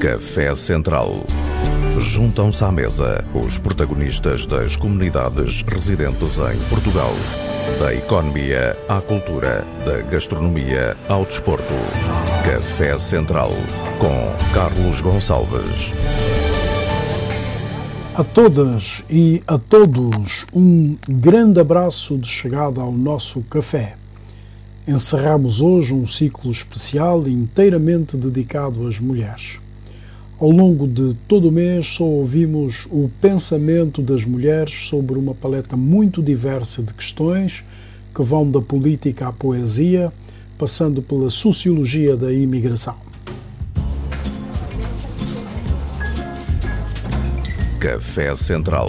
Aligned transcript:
Café 0.00 0.54
Central. 0.54 1.12
Juntam-se 1.98 2.64
à 2.64 2.72
mesa 2.72 3.22
os 3.34 3.58
protagonistas 3.58 4.46
das 4.46 4.74
comunidades 4.74 5.60
residentes 5.60 6.38
em 6.38 6.56
Portugal. 6.70 7.12
Da 7.78 7.94
economia 7.94 8.78
à 8.88 8.98
cultura, 9.02 9.62
da 9.84 10.00
gastronomia 10.00 10.96
ao 11.06 11.26
desporto. 11.26 11.74
Café 12.42 12.96
Central 12.96 13.50
com 13.98 14.54
Carlos 14.54 15.02
Gonçalves. 15.02 15.92
A 18.14 18.24
todas 18.24 19.04
e 19.10 19.42
a 19.46 19.58
todos, 19.58 20.46
um 20.54 20.96
grande 21.06 21.60
abraço 21.60 22.16
de 22.16 22.26
chegada 22.26 22.80
ao 22.80 22.90
nosso 22.90 23.42
café. 23.42 23.96
Encerramos 24.88 25.60
hoje 25.60 25.92
um 25.92 26.06
ciclo 26.06 26.50
especial 26.50 27.28
inteiramente 27.28 28.16
dedicado 28.16 28.88
às 28.88 28.98
mulheres. 28.98 29.59
Ao 30.40 30.50
longo 30.50 30.88
de 30.88 31.12
todo 31.28 31.50
o 31.50 31.52
mês 31.52 31.86
só 31.86 32.04
ouvimos 32.04 32.86
o 32.90 33.10
pensamento 33.20 34.00
das 34.00 34.24
mulheres 34.24 34.88
sobre 34.88 35.18
uma 35.18 35.34
paleta 35.34 35.76
muito 35.76 36.22
diversa 36.22 36.82
de 36.82 36.94
questões 36.94 37.62
que 38.14 38.22
vão 38.22 38.50
da 38.50 38.58
política 38.58 39.28
à 39.28 39.32
poesia, 39.34 40.10
passando 40.56 41.02
pela 41.02 41.28
sociologia 41.28 42.16
da 42.16 42.32
imigração. 42.32 42.96
Café 47.78 48.34
Central. 48.34 48.88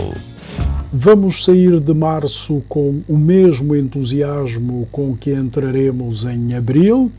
Vamos 0.93 1.43
sair 1.43 1.81
de 1.81 1.93
março 1.93 2.63
com 2.69 3.01
o 3.09 3.17
mesmo 3.17 3.75
entusiasmo 3.75 4.87
com 4.89 5.17
que 5.17 5.33
entraremos 5.33 6.23
em 6.23 6.53
abril 6.53 7.11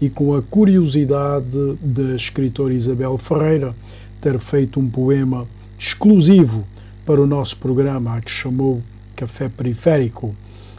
e 0.00 0.08
com 0.08 0.34
a 0.34 0.40
curiosidade 0.40 1.76
da 1.80 2.14
escritora 2.14 2.72
Isabel 2.72 3.18
Ferreira 3.18 3.74
ter 4.20 4.38
feito 4.38 4.80
um 4.80 4.88
poema 4.88 5.46
exclusivo 5.78 6.64
para 7.04 7.20
o 7.20 7.26
nosso 7.26 7.56
programa, 7.58 8.16
a 8.16 8.20
que 8.20 8.30
chamou 8.30 8.82
Café 9.14 9.48
Periférico. 9.48 10.34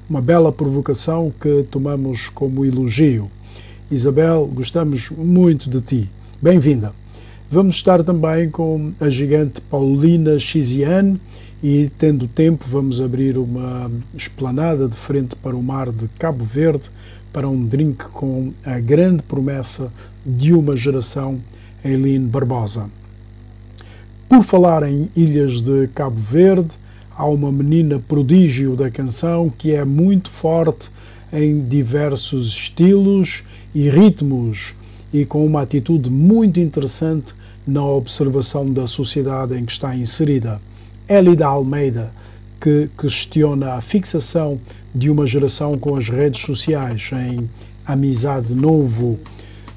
Uma 0.09 0.21
bela 0.21 0.51
provocação 0.51 1.31
que 1.39 1.63
tomamos 1.69 2.29
como 2.29 2.65
elogio. 2.65 3.29
Isabel, 3.89 4.49
gostamos 4.51 5.09
muito 5.09 5.69
de 5.69 5.81
ti. 5.81 6.09
Bem-vinda. 6.41 6.93
Vamos 7.49 7.75
estar 7.75 8.03
também 8.03 8.49
com 8.49 8.91
a 8.99 9.09
gigante 9.09 9.61
Paulina 9.61 10.39
Chiziane 10.39 11.19
e, 11.61 11.91
tendo 11.97 12.27
tempo, 12.27 12.65
vamos 12.67 12.99
abrir 12.99 13.37
uma 13.37 13.91
esplanada 14.15 14.87
de 14.87 14.95
frente 14.95 15.35
para 15.35 15.55
o 15.55 15.61
mar 15.61 15.91
de 15.91 16.07
Cabo 16.17 16.43
Verde 16.43 16.89
para 17.31 17.47
um 17.47 17.65
drink 17.65 18.05
com 18.05 18.51
a 18.65 18.79
grande 18.79 19.23
promessa 19.23 19.91
de 20.25 20.53
uma 20.53 20.75
geração, 20.75 21.39
Eileen 21.83 22.25
Barbosa. 22.25 22.89
Por 24.27 24.43
falar 24.43 24.83
em 24.83 25.09
ilhas 25.15 25.61
de 25.61 25.87
Cabo 25.89 26.19
Verde, 26.19 26.69
há 27.15 27.25
uma 27.25 27.51
menina 27.51 27.99
prodígio 27.99 28.75
da 28.75 28.89
canção 28.89 29.51
que 29.57 29.71
é 29.71 29.83
muito 29.83 30.29
forte 30.29 30.89
em 31.33 31.61
diversos 31.61 32.47
estilos 32.47 33.43
e 33.73 33.89
ritmos 33.89 34.73
e 35.13 35.25
com 35.25 35.45
uma 35.45 35.61
atitude 35.61 36.09
muito 36.09 36.59
interessante 36.59 37.33
na 37.65 37.85
observação 37.85 38.71
da 38.71 38.87
sociedade 38.87 39.57
em 39.57 39.65
que 39.65 39.71
está 39.71 39.95
inserida. 39.95 40.61
Elida 41.07 41.45
Almeida, 41.45 42.11
que 42.59 42.89
questiona 42.97 43.73
a 43.73 43.81
fixação 43.81 44.59
de 44.93 45.09
uma 45.09 45.25
geração 45.25 45.77
com 45.77 45.95
as 45.95 46.07
redes 46.09 46.41
sociais 46.41 47.09
em 47.13 47.49
Amizade 47.85 48.53
Novo. 48.53 49.19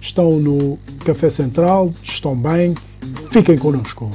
Estão 0.00 0.38
no 0.38 0.78
Café 1.04 1.30
Central, 1.30 1.92
estão 2.02 2.36
bem, 2.36 2.74
fiquem 3.30 3.56
connosco. 3.56 4.10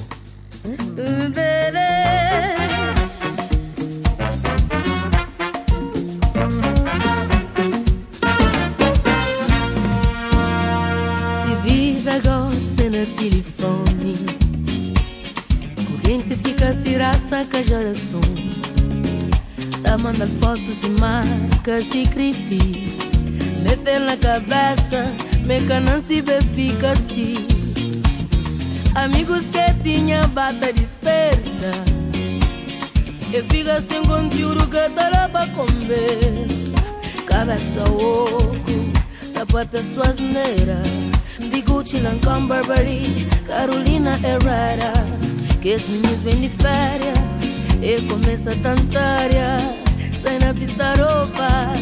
Se 18.03 18.48
Tá 19.89 19.97
mandando 19.97 20.31
fotos 20.39 20.83
e 20.83 20.89
marcas 21.01 21.87
e 21.95 22.03
grife 22.03 22.85
Meter 23.63 23.99
na 23.99 24.15
cabeça, 24.15 25.03
meca 25.43 25.79
não 25.79 25.99
se 25.99 26.23
fica 26.53 26.91
assim. 26.91 27.47
Amigos 28.93 29.45
que 29.45 29.73
tinha 29.81 30.27
bata 30.27 30.71
dispersa. 30.71 31.71
E 33.33 33.41
fica 33.51 33.81
sem 33.81 34.03
conteúdo 34.03 34.67
que 34.67 34.89
tá 34.89 35.27
pra 35.27 35.47
conversa. 35.47 36.75
Cabeça 37.25 37.81
oco, 37.89 38.61
para 39.51 39.65
pessoas 39.65 40.19
neira. 40.19 40.83
De 41.39 41.61
Gucci, 41.61 41.97
Lancôme, 41.97 42.47
Burberry, 42.47 43.27
Carolina 43.43 44.19
Herrera. 44.23 44.93
Que 45.59 45.73
as 45.73 45.87
meninas 45.87 46.21
vêm 46.21 46.41
de 46.41 46.47
férias 46.49 47.17
E 47.81 48.01
começa 48.07 48.51
a 48.51 48.55
tantária 48.55 49.78
Sai 50.21 50.37
na 50.39 50.53
pista 50.53 50.93
roupa 50.95 51.73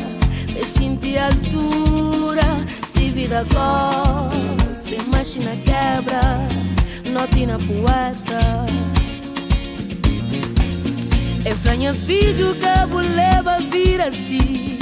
Deixa 0.53 0.83
altura 1.25 2.43
Se 2.85 3.09
vida 3.09 3.43
cor 3.51 4.75
Se 4.75 4.97
máquina 5.11 5.55
quebra 5.65 6.47
Note 7.11 7.45
na 7.47 7.57
poeta 7.57 8.65
É 11.45 11.55
franha 11.55 11.93
vídeo 11.93 12.55
cabo 12.61 12.97
leva 12.99 13.57
vira 13.71 14.09
assim 14.09 14.77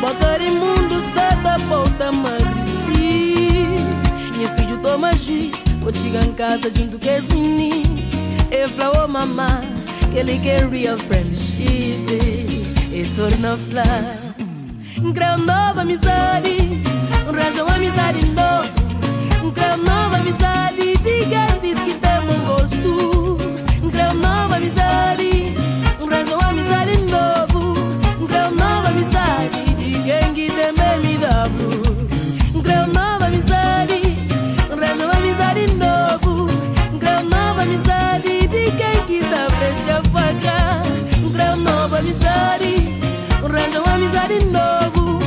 Botar 0.00 0.38
mundo 0.38 1.00
sata 1.12 1.58
volta 1.66 2.08
emagreci 2.08 3.66
Meu 4.36 4.48
filho 4.50 4.78
toma 4.78 5.16
juiz 5.16 5.64
Vou 5.80 5.92
chegar 5.92 6.24
em 6.24 6.32
casa 6.32 6.70
junto 6.72 6.98
com 7.00 7.10
as 7.10 7.28
meninas 7.28 7.94
fala 8.68 9.04
oh 9.04 9.08
mamá 9.08 9.62
Que 10.12 10.18
ele 10.18 10.38
quer 10.38 10.68
real 10.68 10.98
friendship 10.98 12.33
E 12.96 13.04
torna 13.16 13.56
flá 13.56 13.82
Creu 15.12 15.38
nova 15.38 15.80
amizade 15.80 16.80
Ranjam 17.26 17.66
amizade 17.66 18.24
nova 18.26 18.68
Creu 19.52 19.76
nova 19.78 20.18
amizade 20.18 20.96
Diga 20.98 21.58
diz 21.60 21.76
que 21.82 21.94
tem 21.94 22.20
um 22.20 22.44
gosto. 22.46 23.36
Creu 23.90 24.14
nova 24.14 24.58
amizade 24.58 25.54
Ranjam 26.08 26.40
amizade 26.40 26.96
novo. 26.98 27.74
Creu 28.28 28.50
nova 28.52 28.88
amizade 28.88 29.64
Diga 29.76 30.20
que 30.32 30.52
tem 30.52 30.72
BMW 30.72 31.83
Ranjam 44.24 44.38
amizade 44.38 44.44
novo. 44.50 45.18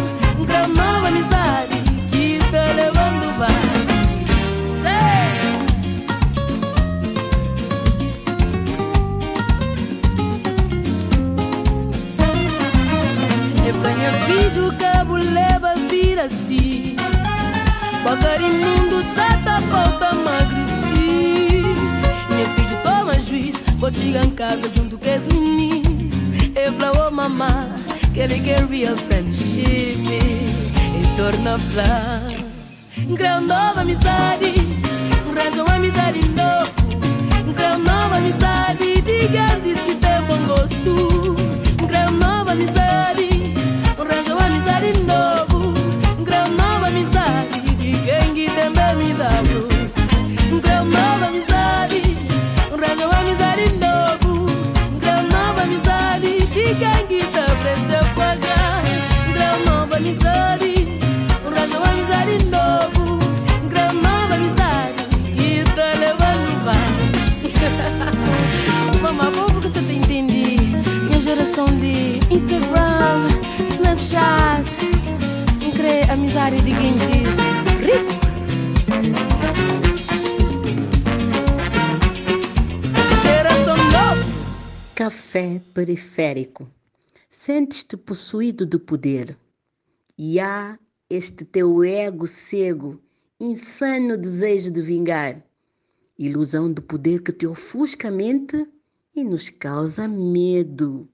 Creu 0.46 0.68
nova 0.70 1.08
amizade 1.08 1.76
Que 2.12 2.40
tá 2.52 2.74
levando 2.74 3.38
vai 3.38 3.48
Refanha 13.64 14.12
vídeo 14.26 14.74
cabo 14.80 15.16
leva 15.16 15.76
vira 15.90 16.24
assim. 16.24 16.96
Bocar 18.04 18.42
imundo 18.42 19.04
sata 19.16 19.60
volta 19.62 20.16
emagreci. 20.16 21.62
Meu 22.30 22.46
filho 22.56 22.82
toma 22.82 23.20
juiz 23.20 23.56
Vou 23.78 23.94
chegar 23.94 24.26
em 24.26 24.32
casa 24.32 24.70
junto 24.74 24.98
com 24.98 25.14
as 25.14 25.28
meninas 25.28 26.30
E 26.56 26.72
fala 26.72 27.08
oh 27.08 27.12
mamá 27.12 27.68
Que 28.18 28.28
quer 28.40 28.66
real 28.68 28.98
friendship 28.98 30.02
E 30.10 31.16
torna 31.16 31.56
flá 31.60 32.20
Creu 33.16 33.42
nova 33.42 33.82
amizade 33.82 34.56
Ranjam 35.36 35.68
amizade 35.68 36.22
novo. 36.30 37.54
Creu 37.54 37.78
nova 37.78 38.18
amizade 38.18 39.04
Diga 39.04 39.60
diz 39.64 39.80
que 39.82 39.94
tem 39.94 40.20
bom 40.24 40.48
gosto. 40.48 41.36
Creu 41.88 42.12
nova 42.12 42.54
amizade 42.54 43.54
Ranjam 44.00 44.40
amizade 44.40 44.94
novo 45.06 45.37
Snapchat. 72.38 74.70
Crê 75.76 76.04
amizade 76.04 76.58
de 76.58 76.70
quem 76.70 76.94
diz 76.94 77.36
rico. 77.82 78.14
Geração 83.24 83.76
nova. 83.76 84.24
Café 84.94 85.60
periférico. 85.74 86.70
Sentes-te 87.28 87.98
possuído 87.98 88.68
de 88.68 88.78
poder. 88.78 89.36
E 90.16 90.40
há 90.40 90.78
este 91.10 91.44
teu 91.44 91.84
ego 91.84 92.28
cego, 92.28 93.02
insano 93.40 94.16
desejo 94.16 94.70
de 94.70 94.82
vingar. 94.82 95.44
Ilusão 96.20 96.72
de 96.72 96.82
poder 96.82 97.24
que 97.24 97.32
te 97.32 97.48
ofusca 97.48 98.10
a 98.10 98.12
mente 98.12 98.64
e 99.16 99.24
nos 99.24 99.50
causa 99.50 100.08
medo. 100.08 101.10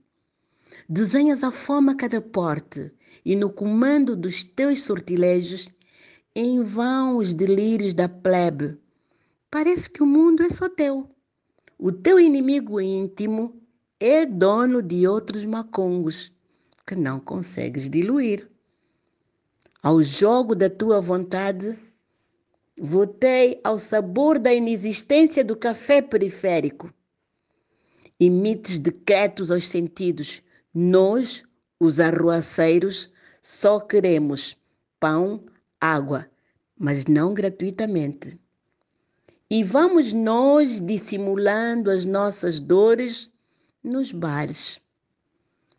Desenhas 0.89 1.43
a 1.43 1.51
fome 1.51 1.91
a 1.91 1.95
cada 1.95 2.21
porte 2.21 2.91
e 3.23 3.35
no 3.35 3.49
comando 3.49 4.15
dos 4.15 4.43
teus 4.43 4.83
sortilégios, 4.83 5.69
em 6.35 6.61
vão 6.63 7.17
os 7.17 7.33
delírios 7.33 7.93
da 7.93 8.09
plebe. 8.09 8.77
Parece 9.49 9.89
que 9.89 10.03
o 10.03 10.05
mundo 10.05 10.43
é 10.43 10.49
só 10.49 10.67
teu. 10.67 11.09
O 11.77 11.91
teu 11.91 12.19
inimigo 12.19 12.81
íntimo 12.81 13.61
é 13.99 14.25
dono 14.25 14.81
de 14.81 15.07
outros 15.07 15.45
macongos 15.45 16.31
que 16.85 16.95
não 16.95 17.19
consegues 17.19 17.89
diluir. 17.89 18.49
Ao 19.81 20.01
jogo 20.03 20.55
da 20.55 20.69
tua 20.69 20.99
vontade, 20.99 21.77
votei 22.77 23.59
ao 23.63 23.77
sabor 23.77 24.39
da 24.39 24.53
inexistência 24.53 25.43
do 25.43 25.55
café 25.55 26.01
periférico. 26.01 26.93
Emites 28.19 28.79
decretos 28.79 29.51
aos 29.51 29.67
sentidos. 29.67 30.41
Nós, 30.73 31.43
os 31.79 31.99
arruaceiros, 31.99 33.11
só 33.41 33.79
queremos 33.79 34.57
pão, 34.99 35.43
água, 35.79 36.27
mas 36.77 37.05
não 37.05 37.33
gratuitamente. 37.33 38.39
E 39.49 39.63
vamos 39.63 40.13
nós 40.13 40.79
dissimulando 40.79 41.91
as 41.91 42.05
nossas 42.05 42.59
dores 42.59 43.29
nos 43.83 44.11
bares. 44.11 44.81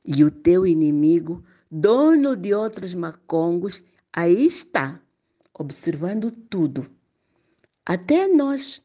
E 0.05 0.23
o 0.23 0.31
teu 0.31 0.67
inimigo, 0.67 1.43
dono 1.71 2.37
de 2.37 2.55
outros 2.55 2.95
macongos, 2.95 3.83
aí 4.13 4.47
está, 4.47 5.01
observando 5.53 6.31
tudo. 6.31 6.89
Até 7.85 8.29
nós, 8.29 8.81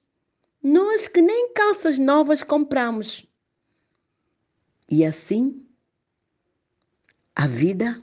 nós 0.64 1.08
que 1.08 1.22
nem 1.22 1.54
calças 1.54 2.00
novas 2.00 2.42
compramos. 2.42 3.28
E 4.90 5.06
assim, 5.06 5.69
a 7.40 7.48
vida, 7.48 7.98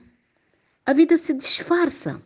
a 0.87 0.95
vida 0.95 1.19
se 1.19 1.35
disfarça, 1.35 2.23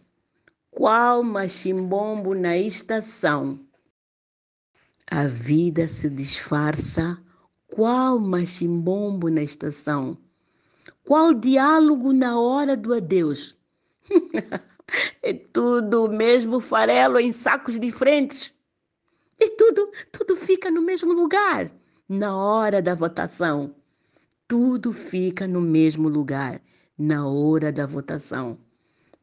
qual 0.71 1.25
machimbombo 1.25 2.37
na 2.37 2.57
estação. 2.57 3.59
A 5.11 5.27
vida 5.27 5.89
se 5.89 6.09
disfarça, 6.09 7.21
qual 7.67 8.21
machimbombo 8.21 9.29
na 9.29 9.43
estação. 9.43 10.17
Qual 11.03 11.35
diálogo 11.35 12.13
na 12.13 12.39
hora 12.39 12.77
do 12.77 12.95
adeus. 12.95 13.57
é 15.21 15.33
tudo 15.33 16.05
o 16.05 16.13
mesmo 16.13 16.61
farelo 16.61 17.19
em 17.19 17.33
sacos 17.33 17.81
diferentes. 17.81 18.55
E 19.37 19.51
tudo, 19.57 19.91
tudo 20.13 20.37
fica 20.37 20.71
no 20.71 20.81
mesmo 20.81 21.13
lugar 21.13 21.73
na 22.09 22.37
hora 22.37 22.81
da 22.81 22.95
votação. 22.95 23.75
Tudo 24.47 24.93
fica 24.93 25.49
no 25.49 25.61
mesmo 25.61 26.09
lugar 26.09 26.63
na 27.01 27.27
hora 27.27 27.73
da 27.73 27.87
votação. 27.87 28.59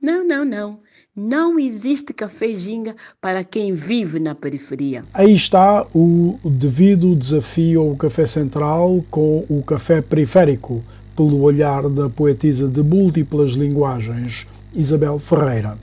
Não, 0.01 0.27
não, 0.27 0.43
não. 0.43 0.79
Não 1.15 1.59
existe 1.59 2.11
café 2.11 2.55
ginga 2.55 2.95
para 3.21 3.43
quem 3.43 3.75
vive 3.75 4.19
na 4.19 4.33
periferia. 4.33 5.03
Aí 5.13 5.35
está 5.35 5.85
o 5.93 6.39
devido 6.43 7.15
desafio 7.15 7.81
ao 7.81 7.95
Café 7.95 8.25
Central 8.25 9.03
com 9.11 9.45
o 9.47 9.61
Café 9.63 10.01
Periférico, 10.01 10.83
pelo 11.15 11.41
olhar 11.41 11.87
da 11.89 12.09
poetisa 12.09 12.67
de 12.67 12.81
múltiplas 12.81 13.51
linguagens, 13.51 14.47
Isabel 14.73 15.17
Ferreira. 15.17 15.77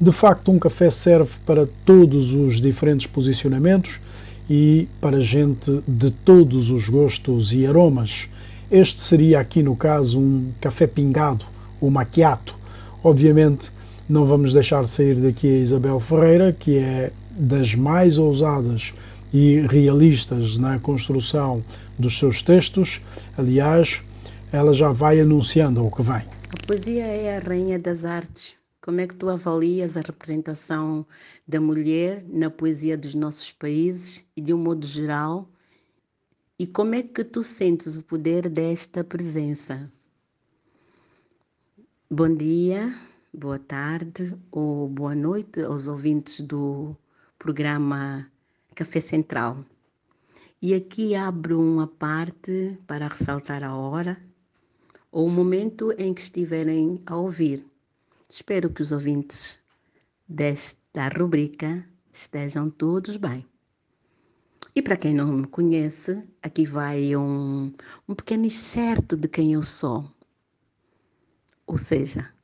De 0.00 0.12
facto, 0.12 0.50
um 0.50 0.58
café 0.58 0.90
serve 0.90 1.32
para 1.46 1.66
todos 1.84 2.34
os 2.34 2.60
diferentes 2.60 3.06
posicionamentos 3.06 4.00
e 4.48 4.88
para 5.00 5.20
gente 5.20 5.82
de 5.86 6.10
todos 6.10 6.70
os 6.70 6.88
gostos 6.88 7.52
e 7.52 7.66
aromas. 7.66 8.28
Este 8.70 9.02
seria 9.02 9.40
aqui 9.40 9.62
no 9.62 9.76
caso 9.76 10.18
um 10.18 10.52
café 10.60 10.86
pingado, 10.86 11.44
o 11.80 11.90
macchiato. 11.90 12.54
Obviamente, 13.02 13.70
não 14.08 14.26
vamos 14.26 14.52
deixar 14.52 14.84
de 14.84 14.90
sair 14.90 15.20
daqui 15.20 15.46
a 15.46 15.58
Isabel 15.58 16.00
Ferreira, 16.00 16.52
que 16.52 16.78
é 16.78 17.12
das 17.30 17.74
mais 17.74 18.18
ousadas 18.18 18.92
e 19.32 19.60
realistas 19.60 20.56
na 20.56 20.78
construção 20.78 21.62
dos 21.98 22.18
seus 22.18 22.42
textos. 22.42 23.00
Aliás, 23.36 24.00
ela 24.52 24.72
já 24.72 24.92
vai 24.92 25.20
anunciando 25.20 25.84
o 25.84 25.90
que 25.90 26.02
vem. 26.02 26.22
A 26.50 26.66
poesia 26.66 27.04
é 27.04 27.36
a 27.36 27.40
rainha 27.40 27.78
das 27.78 28.04
artes. 28.04 28.54
Como 28.80 29.00
é 29.00 29.06
que 29.06 29.14
tu 29.14 29.28
avalias 29.28 29.96
a 29.96 30.00
representação 30.00 31.06
da 31.48 31.60
mulher 31.60 32.22
na 32.28 32.50
poesia 32.50 32.96
dos 32.96 33.14
nossos 33.14 33.50
países 33.50 34.26
e 34.36 34.40
de 34.40 34.52
um 34.52 34.58
modo 34.58 34.86
geral? 34.86 35.48
E 36.56 36.68
como 36.68 36.94
é 36.94 37.02
que 37.02 37.24
tu 37.24 37.42
sentes 37.42 37.96
o 37.96 38.02
poder 38.04 38.48
desta 38.48 39.02
presença? 39.02 39.90
Bom 42.08 42.32
dia, 42.32 42.94
boa 43.32 43.58
tarde 43.58 44.38
ou 44.52 44.88
boa 44.88 45.16
noite 45.16 45.62
aos 45.62 45.88
ouvintes 45.88 46.40
do 46.42 46.96
programa 47.40 48.30
Café 48.72 49.00
Central. 49.00 49.64
E 50.62 50.74
aqui 50.74 51.16
abro 51.16 51.60
uma 51.60 51.88
parte 51.88 52.78
para 52.86 53.08
ressaltar 53.08 53.64
a 53.64 53.74
hora 53.74 54.16
ou 55.10 55.26
o 55.26 55.32
momento 55.32 55.90
em 55.98 56.14
que 56.14 56.20
estiverem 56.20 57.02
a 57.04 57.16
ouvir. 57.16 57.66
Espero 58.28 58.70
que 58.70 58.80
os 58.80 58.92
ouvintes 58.92 59.58
desta 60.28 61.08
rubrica 61.08 61.84
estejam 62.12 62.70
todos 62.70 63.16
bem. 63.16 63.44
E 64.76 64.82
para 64.82 64.96
quem 64.96 65.14
não 65.14 65.32
me 65.32 65.46
conhece, 65.46 66.26
aqui 66.42 66.66
vai 66.66 67.14
um, 67.14 67.72
um 68.08 68.14
pequeno 68.14 68.44
excerto 68.44 69.16
de 69.16 69.28
quem 69.28 69.52
eu 69.52 69.62
sou. 69.62 70.12
Ou 71.64 71.78
seja, 71.78 72.34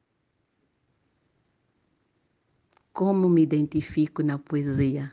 como 2.93 3.29
me 3.29 3.43
identifico 3.43 4.23
na 4.23 4.39
poesia. 4.39 5.13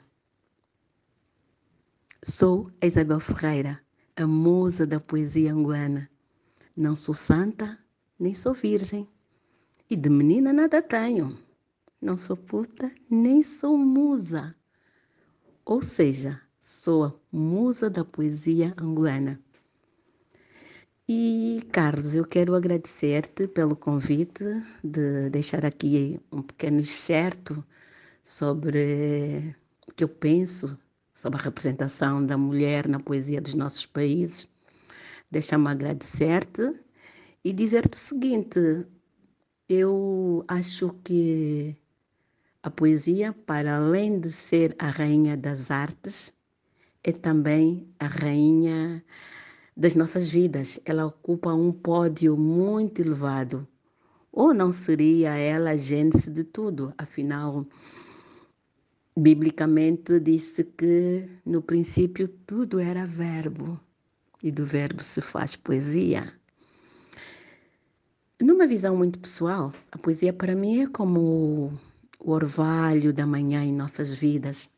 Sou 2.23 2.71
a 2.79 2.85
Isabel 2.85 3.19
Ferreira, 3.19 3.81
a 4.15 4.27
musa 4.27 4.85
da 4.85 4.99
poesia 4.99 5.53
angolana. 5.53 6.07
Não 6.75 6.95
sou 6.95 7.15
santa, 7.15 7.79
nem 8.19 8.35
sou 8.35 8.53
virgem. 8.53 9.09
E 9.89 9.95
de 9.95 10.09
menina 10.09 10.53
nada 10.53 10.83
tenho. 10.83 11.35
Não 11.99 12.15
sou 12.15 12.37
puta, 12.37 12.93
nem 13.09 13.41
sou 13.41 13.75
musa. 13.75 14.55
Ou 15.65 15.81
seja, 15.81 16.39
sou 16.67 17.05
a 17.05 17.13
musa 17.31 17.89
da 17.89 18.03
poesia 18.03 18.75
angolana. 18.77 19.39
E, 21.07 21.65
Carlos, 21.71 22.13
eu 22.13 22.25
quero 22.25 22.53
agradecer-te 22.53 23.47
pelo 23.47 23.73
convite 23.73 24.43
de 24.83 25.29
deixar 25.29 25.63
aqui 25.65 26.19
um 26.29 26.41
pequeno 26.41 26.81
excerto 26.81 27.65
sobre 28.21 29.55
o 29.87 29.93
que 29.93 30.03
eu 30.03 30.09
penso 30.09 30.77
sobre 31.13 31.39
a 31.39 31.43
representação 31.43 32.25
da 32.25 32.37
mulher 32.37 32.85
na 32.85 32.99
poesia 32.99 33.39
dos 33.39 33.53
nossos 33.53 33.85
países. 33.85 34.49
Deixa-me 35.31 35.69
agradecer-te 35.69 36.77
e 37.45 37.53
dizer-te 37.53 37.93
o 37.93 37.97
seguinte: 37.97 38.85
eu 39.69 40.43
acho 40.49 40.89
que 41.01 41.77
a 42.61 42.69
poesia, 42.69 43.31
para 43.31 43.77
além 43.77 44.19
de 44.19 44.29
ser 44.29 44.75
a 44.77 44.89
rainha 44.89 45.37
das 45.37 45.71
artes, 45.71 46.36
é 47.07 47.11
também 47.13 47.87
a 47.97 48.05
rainha 48.05 49.01
das 49.77 49.95
nossas 49.95 50.27
vidas. 50.27 50.77
Ela 50.83 51.05
ocupa 51.05 51.53
um 51.53 51.71
pódio 51.71 52.35
muito 52.35 53.01
elevado. 53.01 53.65
Ou 54.29 54.53
não 54.53 54.73
seria 54.73 55.33
ela 55.37 55.69
a 55.69 55.77
gênese 55.77 56.29
de 56.29 56.43
tudo? 56.43 56.93
Afinal, 56.97 57.65
biblicamente 59.17 60.19
disse 60.19 60.65
que 60.65 61.29
no 61.45 61.61
princípio 61.61 62.27
tudo 62.27 62.77
era 62.77 63.05
verbo 63.05 63.79
e 64.43 64.51
do 64.51 64.65
verbo 64.65 65.01
se 65.01 65.21
faz 65.21 65.55
poesia. 65.55 66.33
Numa 68.41 68.67
visão 68.67 68.97
muito 68.97 69.17
pessoal, 69.17 69.71
a 69.93 69.97
poesia 69.97 70.33
para 70.33 70.53
mim 70.53 70.81
é 70.81 70.87
como 70.87 71.71
o 72.19 72.31
orvalho 72.31 73.13
da 73.13 73.25
manhã 73.25 73.63
em 73.63 73.71
nossas 73.71 74.11
vidas. 74.11 74.69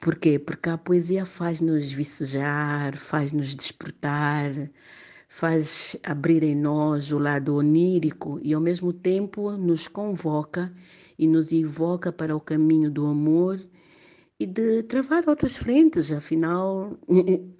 Por 0.00 0.16
quê? 0.16 0.38
Porque 0.38 0.70
a 0.70 0.78
poesia 0.78 1.26
faz-nos 1.26 1.92
vicejar, 1.92 2.96
faz-nos 2.96 3.54
despertar, 3.54 4.50
faz 5.28 5.94
abrir 6.02 6.42
em 6.42 6.56
nós 6.56 7.12
o 7.12 7.18
lado 7.18 7.54
onírico 7.54 8.40
e 8.42 8.54
ao 8.54 8.62
mesmo 8.62 8.94
tempo 8.94 9.52
nos 9.52 9.86
convoca 9.86 10.72
e 11.18 11.26
nos 11.26 11.52
invoca 11.52 12.10
para 12.10 12.34
o 12.34 12.40
caminho 12.40 12.90
do 12.90 13.06
amor 13.06 13.60
e 14.38 14.46
de 14.46 14.82
travar 14.84 15.28
outras 15.28 15.56
frentes, 15.56 16.10
afinal 16.10 16.98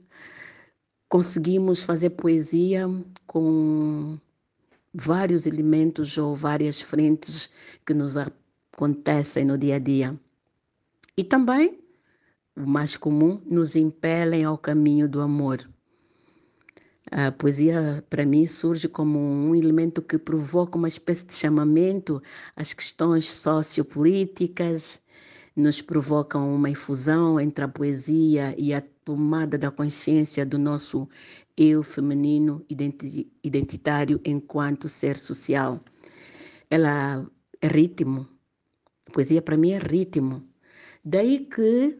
conseguimos 1.11 1.83
fazer 1.83 2.11
poesia 2.11 2.89
com 3.27 4.19
vários 4.95 5.47
elementos 5.47 6.17
ou 6.17 6.35
várias 6.35 6.81
frentes 6.81 7.51
que 7.85 7.93
nos 7.93 8.17
acontecem 8.17 9.45
no 9.45 9.59
dia 9.59 9.77
a 9.77 9.79
dia. 9.79 10.19
E 11.19 11.23
também, 11.23 11.80
o 12.63 12.69
mais 12.69 12.97
comum, 12.97 13.41
nos 13.47 13.77
impelem 13.77 14.45
ao 14.45 14.59
caminho 14.59 15.09
do 15.09 15.21
amor. 15.21 15.69
A 17.11 17.33
poesia, 17.33 18.05
para 18.09 18.25
mim, 18.25 18.47
surge 18.47 18.89
como 18.89 19.19
um 19.19 19.55
elemento 19.55 20.01
que 20.01 20.17
provoca 20.17 20.79
uma 20.79 20.87
espécie 20.87 21.27
de 21.27 21.35
chamamento 21.35 22.23
às 22.55 22.73
questões 22.73 23.29
sociopolíticas, 23.29 25.03
nos 25.57 25.83
provocam 25.83 26.55
uma 26.55 26.71
infusão 26.71 27.41
entre 27.41 27.65
a 27.65 27.69
poesia 27.69 28.55
e 28.57 28.73
a 28.73 28.81
tomada 29.05 29.59
da 29.59 29.71
consciência 29.71 30.47
do 30.47 30.59
nosso 30.59 31.09
eu 31.57 31.83
feminino 31.83 32.65
identitário 33.43 34.21
enquanto 34.25 34.89
ser 34.89 35.19
social. 35.19 35.81
Ela 36.71 37.27
é 37.61 37.67
ritmo. 37.67 38.29
A 39.09 39.11
poesia 39.13 39.43
para 39.43 39.57
mim 39.57 39.73
é 39.73 39.79
ritmo. 39.79 40.49
Daí 41.05 41.47
que 41.47 41.99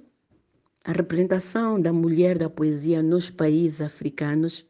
a 0.85 0.93
representação 0.93 1.81
da 1.81 1.93
mulher 1.93 2.39
da 2.39 2.49
poesia 2.49 3.03
nos 3.03 3.29
países 3.31 3.81
africanos 3.81 4.67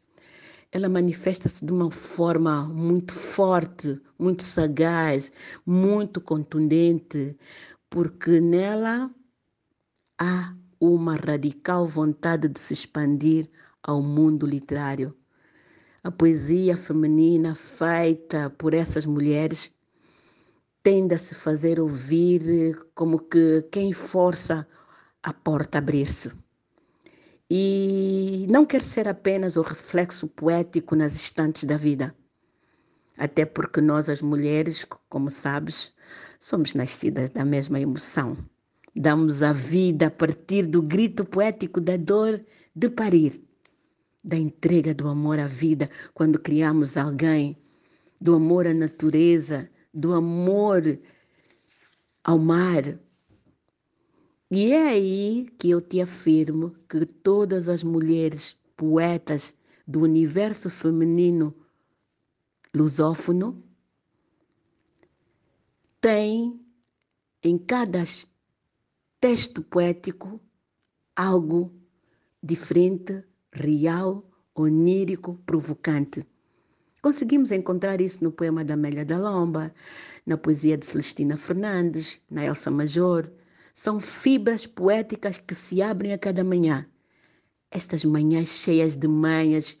ela 0.71 0.87
manifesta-se 0.87 1.65
de 1.65 1.73
uma 1.73 1.91
forma 1.91 2.63
muito 2.63 3.13
forte, 3.13 4.01
muito 4.17 4.41
sagaz, 4.41 5.31
muito 5.65 6.21
contundente, 6.21 7.37
porque 7.89 8.39
nela 8.39 9.11
há 10.17 10.55
uma 10.79 11.17
radical 11.17 11.85
vontade 11.85 12.47
de 12.47 12.59
se 12.59 12.73
expandir 12.73 13.49
ao 13.83 14.01
mundo 14.01 14.45
literário. 14.45 15.13
A 16.03 16.09
poesia 16.09 16.77
feminina 16.77 17.53
feita 17.53 18.49
por 18.49 18.73
essas 18.73 19.05
mulheres 19.05 19.73
tende 20.81 21.13
a 21.13 21.17
se 21.17 21.35
fazer 21.35 21.81
ouvir 21.81 22.79
como 22.95 23.19
que 23.19 23.61
quem 23.71 23.91
força 23.91 24.65
a 25.23 25.33
porta 25.33 25.77
a 25.77 25.79
abrir-se. 25.79 26.31
E 27.49 28.47
não 28.49 28.65
quer 28.65 28.81
ser 28.81 29.07
apenas 29.07 29.57
o 29.57 29.61
reflexo 29.61 30.27
poético 30.27 30.95
nas 30.95 31.13
instantes 31.13 31.65
da 31.65 31.77
vida. 31.77 32.15
Até 33.17 33.45
porque 33.45 33.81
nós, 33.81 34.09
as 34.09 34.21
mulheres, 34.21 34.85
como 35.09 35.29
sabes, 35.29 35.93
somos 36.39 36.73
nascidas 36.73 37.29
da 37.29 37.43
mesma 37.43 37.79
emoção. 37.79 38.37
Damos 38.95 39.43
a 39.43 39.53
vida 39.53 40.07
a 40.07 40.11
partir 40.11 40.65
do 40.65 40.81
grito 40.81 41.23
poético 41.23 41.79
da 41.79 41.97
dor 41.97 42.43
de 42.75 42.89
parir, 42.89 43.41
da 44.23 44.37
entrega 44.37 44.93
do 44.93 45.07
amor 45.07 45.39
à 45.39 45.47
vida 45.47 45.89
quando 46.13 46.39
criamos 46.39 46.97
alguém, 46.97 47.57
do 48.19 48.35
amor 48.35 48.65
à 48.65 48.73
natureza, 48.73 49.69
do 49.93 50.13
amor 50.13 50.99
ao 52.23 52.37
mar. 52.37 52.97
E 54.53 54.73
é 54.73 54.89
aí 54.89 55.47
que 55.57 55.69
eu 55.69 55.79
te 55.79 56.01
afirmo 56.01 56.75
que 56.89 57.05
todas 57.05 57.69
as 57.69 57.83
mulheres 57.83 58.59
poetas 58.75 59.55
do 59.87 60.01
universo 60.01 60.69
feminino 60.69 61.55
lusófono 62.75 63.63
têm 66.01 66.59
em 67.41 67.57
cada 67.57 68.03
texto 69.21 69.63
poético 69.63 70.41
algo 71.15 71.73
diferente, 72.43 73.23
real, 73.53 74.29
onírico, 74.53 75.39
provocante. 75.45 76.27
Conseguimos 77.01 77.53
encontrar 77.53 78.01
isso 78.01 78.21
no 78.21 78.33
poema 78.33 78.65
da 78.65 78.73
Amélia 78.73 79.05
da 79.05 79.17
Lomba, 79.17 79.73
na 80.25 80.37
poesia 80.37 80.77
de 80.77 80.85
Celestina 80.85 81.37
Fernandes, 81.37 82.19
na 82.29 82.43
Elsa 82.43 82.69
Major. 82.69 83.31
São 83.73 83.99
fibras 83.99 84.67
poéticas 84.67 85.37
que 85.37 85.55
se 85.55 85.81
abrem 85.81 86.13
a 86.13 86.17
cada 86.17 86.43
manhã. 86.43 86.85
Estas 87.69 88.03
manhãs 88.03 88.49
cheias 88.49 88.95
de 88.97 89.07
manhas, 89.07 89.77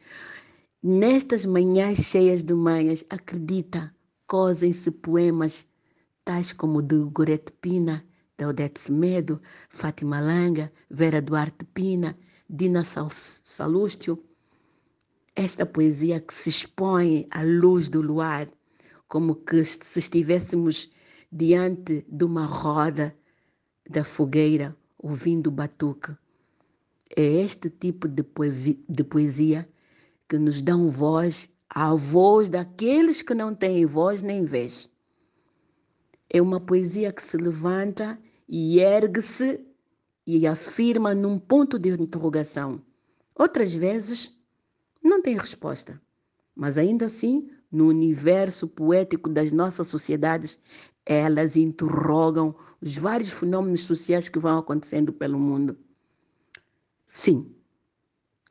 nestas 0.81 1.45
manhãs 1.45 1.97
cheias 1.97 2.43
de 2.43 2.53
manhas, 2.53 3.05
acredita, 3.09 3.93
cosem-se 4.25 4.89
poemas 4.91 5.67
tais 6.23 6.53
como 6.53 6.79
o 6.79 6.81
de 6.81 6.97
Gorete 7.11 7.51
Pina, 7.61 8.05
de 8.37 8.45
Odete 8.45 8.79
Semedo, 8.79 9.41
Fátima 9.69 10.19
Langa, 10.19 10.71
Vera 10.89 11.21
Duarte 11.21 11.65
Pina, 11.65 12.17
Dina 12.49 12.83
Salústio, 12.83 14.23
esta 15.35 15.65
poesia 15.65 16.19
que 16.19 16.33
se 16.33 16.49
expõe 16.49 17.27
à 17.31 17.43
luz 17.43 17.89
do 17.89 18.01
luar, 18.01 18.47
como 19.07 19.35
que 19.35 19.63
se 19.63 19.99
estivéssemos 19.99 20.89
diante 21.31 22.05
de 22.09 22.23
uma 22.25 22.45
roda 22.45 23.15
da 23.89 24.03
fogueira, 24.03 24.75
ouvindo 24.97 25.47
o 25.47 25.51
batuque. 25.51 26.15
É 27.15 27.23
este 27.23 27.69
tipo 27.69 28.07
de, 28.07 28.23
de 28.87 29.03
poesia 29.03 29.67
que 30.29 30.37
nos 30.37 30.61
dão 30.61 30.89
voz 30.89 31.49
à 31.69 31.93
voz 31.93 32.49
daqueles 32.49 33.21
que 33.21 33.33
não 33.33 33.53
têm 33.53 33.85
voz 33.85 34.21
nem 34.21 34.45
vez. 34.45 34.89
É 36.29 36.41
uma 36.41 36.59
poesia 36.59 37.11
que 37.11 37.21
se 37.21 37.35
levanta 37.37 38.17
e 38.47 38.79
ergue-se 38.79 39.59
e 40.25 40.47
afirma 40.47 41.13
num 41.13 41.37
ponto 41.37 41.77
de 41.77 41.89
interrogação. 41.89 42.81
Outras 43.35 43.73
vezes, 43.73 44.33
não 45.03 45.21
tem 45.21 45.37
resposta. 45.37 46.01
Mas 46.55 46.77
ainda 46.77 47.05
assim, 47.05 47.49
no 47.71 47.87
universo 47.87 48.67
poético 48.67 49.29
das 49.29 49.51
nossas 49.51 49.87
sociedades, 49.87 50.59
elas 51.05 51.55
interrogam 51.55 52.55
os 52.81 52.97
vários 52.97 53.31
fenômenos 53.31 53.83
sociais 53.83 54.29
que 54.29 54.39
vão 54.39 54.57
acontecendo 54.59 55.13
pelo 55.13 55.39
mundo. 55.39 55.77
Sim, 57.05 57.53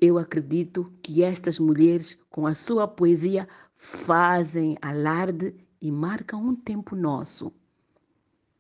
eu 0.01 0.19
acredito 0.19 0.93
que 1.03 1.23
estas 1.23 1.59
mulheres, 1.59 2.19
com 2.29 2.47
a 2.47 2.55
sua 2.55 2.87
poesia, 2.87 3.49
fazem 3.77 4.77
alarde 4.81 5.55
e 5.81 5.91
marcam 5.91 6.47
um 6.47 6.55
tempo 6.55 6.95
nosso 6.95 7.53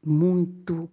muito 0.05 0.91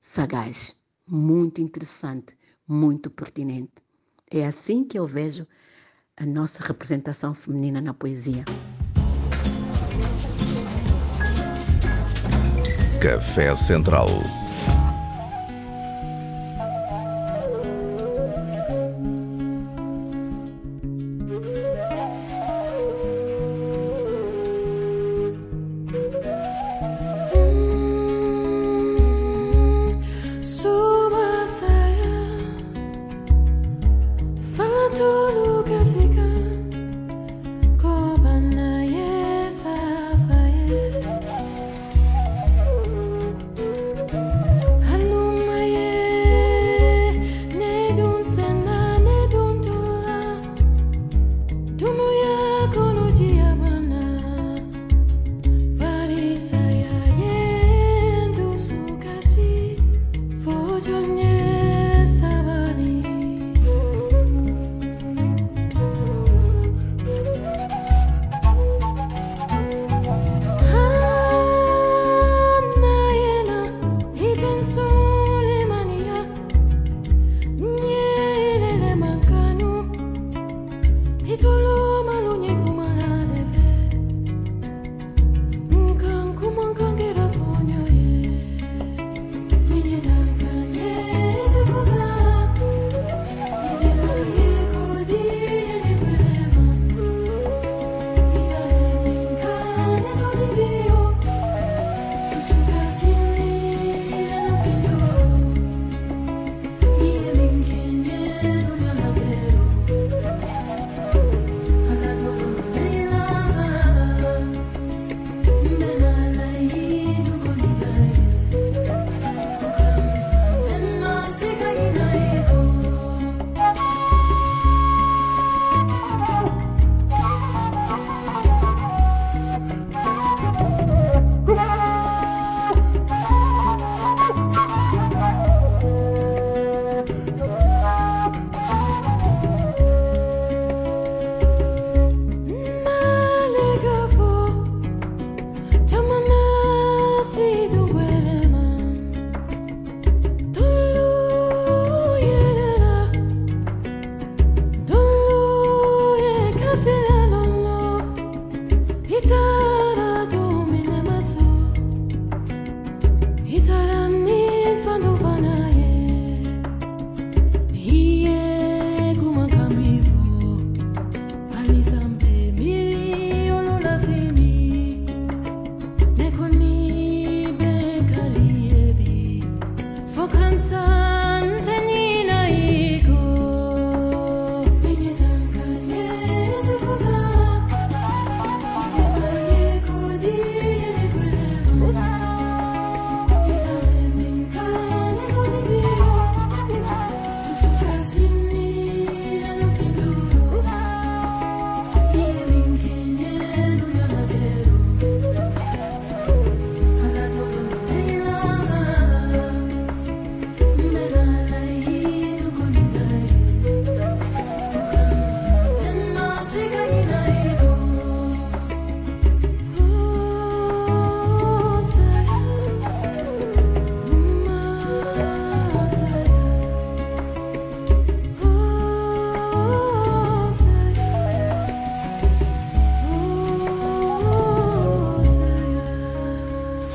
sagaz, 0.00 0.76
muito 1.06 1.60
interessante, 1.60 2.36
muito 2.66 3.10
pertinente. 3.10 3.84
É 4.30 4.44
assim 4.44 4.84
que 4.84 4.98
eu 4.98 5.06
vejo 5.06 5.46
a 6.16 6.26
nossa 6.26 6.62
representação 6.62 7.34
feminina 7.34 7.80
na 7.80 7.94
poesia. 7.94 8.44
Café 13.00 13.54
Central 13.56 14.45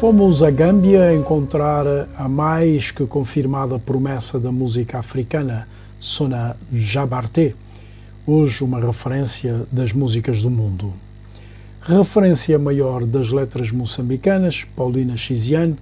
Fomos 0.02 0.42
a 0.42 0.50
Gâmbia 0.50 1.14
encontrar 1.14 1.86
a 2.18 2.28
mais 2.28 2.90
que 2.90 3.06
confirmada 3.06 3.78
promessa 3.78 4.40
da 4.40 4.52
música 4.52 4.98
africana, 4.98 5.68
Sona 6.00 6.58
Jabarte, 6.74 7.56
hoje 8.26 8.64
uma 8.64 8.80
referência 8.80 9.62
das 9.72 9.94
músicas 9.94 10.42
do 10.42 10.50
mundo. 10.50 10.92
Referência 11.84 12.58
maior 12.58 13.06
das 13.06 13.30
letras 13.30 13.70
moçambicanas, 13.70 14.66
Paulina 14.76 15.16
Chiziane, 15.16 15.78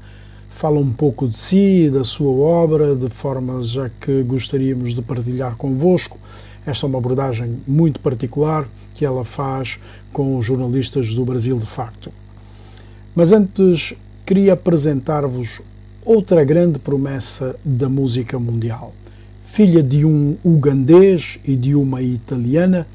fala 0.50 0.82
um 0.82 0.92
pouco 0.92 1.26
de 1.26 1.38
si 1.38 1.86
e 1.86 1.90
da 1.90 2.04
sua 2.04 2.30
obra, 2.30 2.98
de 2.98 3.08
formas 3.08 3.78
a 3.78 3.90
que 4.02 4.22
gostaríamos 4.24 4.94
de 4.94 5.02
partilhar 5.02 5.56
convosco. 5.56 6.18
Esta 6.68 6.86
é 6.86 6.90
uma 6.90 6.98
abordagem 6.98 7.60
muito 7.66 8.02
particular 8.02 8.68
que 8.94 9.06
ela 9.06 9.24
faz 9.24 9.80
com 10.12 10.38
os 10.38 10.44
jornalistas 10.44 11.16
do 11.16 11.24
Brasil 11.24 11.58
de 11.58 11.68
facto. 11.68 12.12
Mas 13.16 13.32
antes 13.32 13.96
queria 14.30 14.54
apresentar-vos 14.54 15.60
outra 16.06 16.44
grande 16.44 16.78
promessa 16.78 17.56
da 17.66 17.90
música 17.90 18.38
mundial. 18.38 18.94
Filha 19.52 19.82
de 19.82 20.06
um 20.06 20.38
ugandês 20.44 21.40
e 21.44 21.56
de 21.56 21.74
uma 21.74 22.04
italiana, 22.04 22.86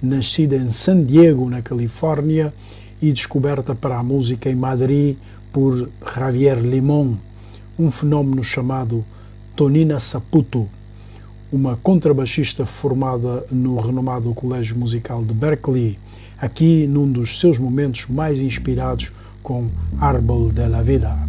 nascida 0.00 0.54
em 0.54 0.68
San 0.68 1.02
Diego, 1.02 1.50
na 1.50 1.60
Califórnia, 1.60 2.54
e 3.02 3.12
descoberta 3.12 3.74
para 3.74 3.98
a 3.98 4.04
música 4.04 4.48
em 4.48 4.54
Madrid 4.54 5.16
por 5.52 5.90
Javier 6.14 6.60
Limón, 6.60 7.16
um 7.76 7.90
fenómeno 7.90 8.44
chamado 8.44 9.04
Tonina 9.56 9.98
Saputo, 9.98 10.68
uma 11.50 11.74
contrabaixista 11.74 12.64
formada 12.64 13.44
no 13.50 13.80
renomado 13.80 14.32
Colégio 14.32 14.78
Musical 14.78 15.24
de 15.24 15.34
Berkeley, 15.34 15.98
aqui 16.40 16.86
num 16.86 17.10
dos 17.10 17.40
seus 17.40 17.58
momentos 17.58 18.06
mais 18.06 18.40
inspirados 18.40 19.10
con 19.44 19.70
Árbol 20.00 20.54
de 20.54 20.68
la 20.70 20.80
Vida. 20.80 21.28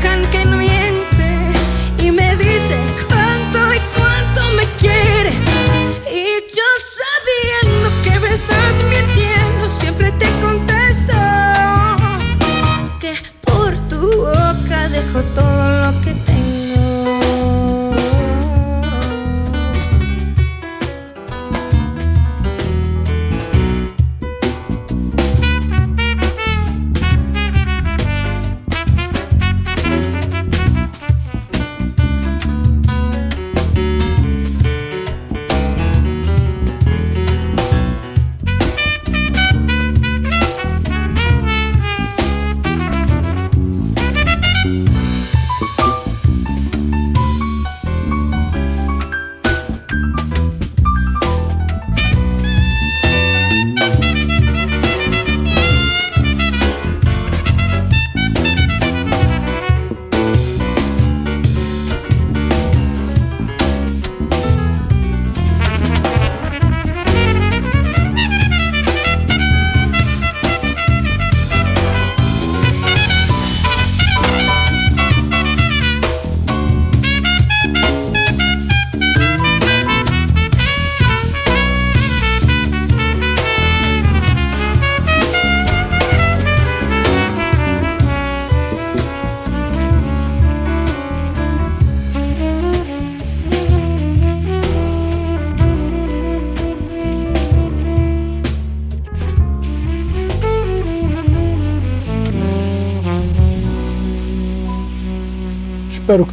buscan 0.00 0.22
que 0.30 0.39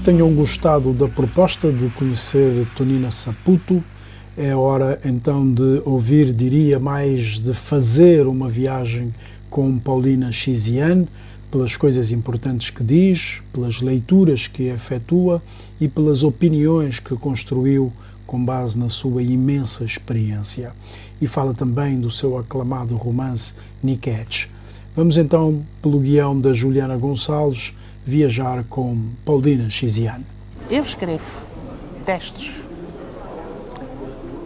tenham 0.07 0.33
gostado 0.33 0.93
da 0.93 1.05
proposta 1.05 1.69
de 1.69 1.89
conhecer 1.89 2.65
Tonina 2.77 3.11
Saputo. 3.11 3.83
É 4.37 4.55
hora 4.55 5.01
então 5.03 5.45
de 5.45 5.81
ouvir, 5.83 6.31
diria 6.31 6.79
mais, 6.79 7.41
de 7.41 7.53
fazer 7.53 8.25
uma 8.25 8.47
viagem 8.47 9.13
com 9.49 9.77
Paulina 9.77 10.31
Xiziane, 10.31 11.09
pelas 11.51 11.75
coisas 11.75 12.09
importantes 12.09 12.69
que 12.69 12.85
diz, 12.85 13.41
pelas 13.51 13.81
leituras 13.81 14.47
que 14.47 14.69
efetua 14.69 15.43
e 15.77 15.89
pelas 15.89 16.23
opiniões 16.23 16.99
que 16.99 17.13
construiu 17.17 17.91
com 18.25 18.41
base 18.41 18.79
na 18.79 18.87
sua 18.87 19.21
imensa 19.21 19.83
experiência. 19.83 20.71
E 21.19 21.27
fala 21.27 21.53
também 21.53 21.99
do 21.99 22.09
seu 22.09 22.37
aclamado 22.37 22.95
romance 22.95 23.55
Niket. 23.83 24.47
Vamos 24.95 25.17
então, 25.17 25.65
pelo 25.81 25.99
guião 25.99 26.39
da 26.39 26.53
Juliana 26.53 26.95
Gonçalves, 26.95 27.73
viajar 28.07 28.63
com 28.69 28.97
Paulina 29.25 29.69
Xiziane. 29.69 30.25
Eu 30.69 30.81
escrevo 30.81 31.25
textos. 32.05 32.49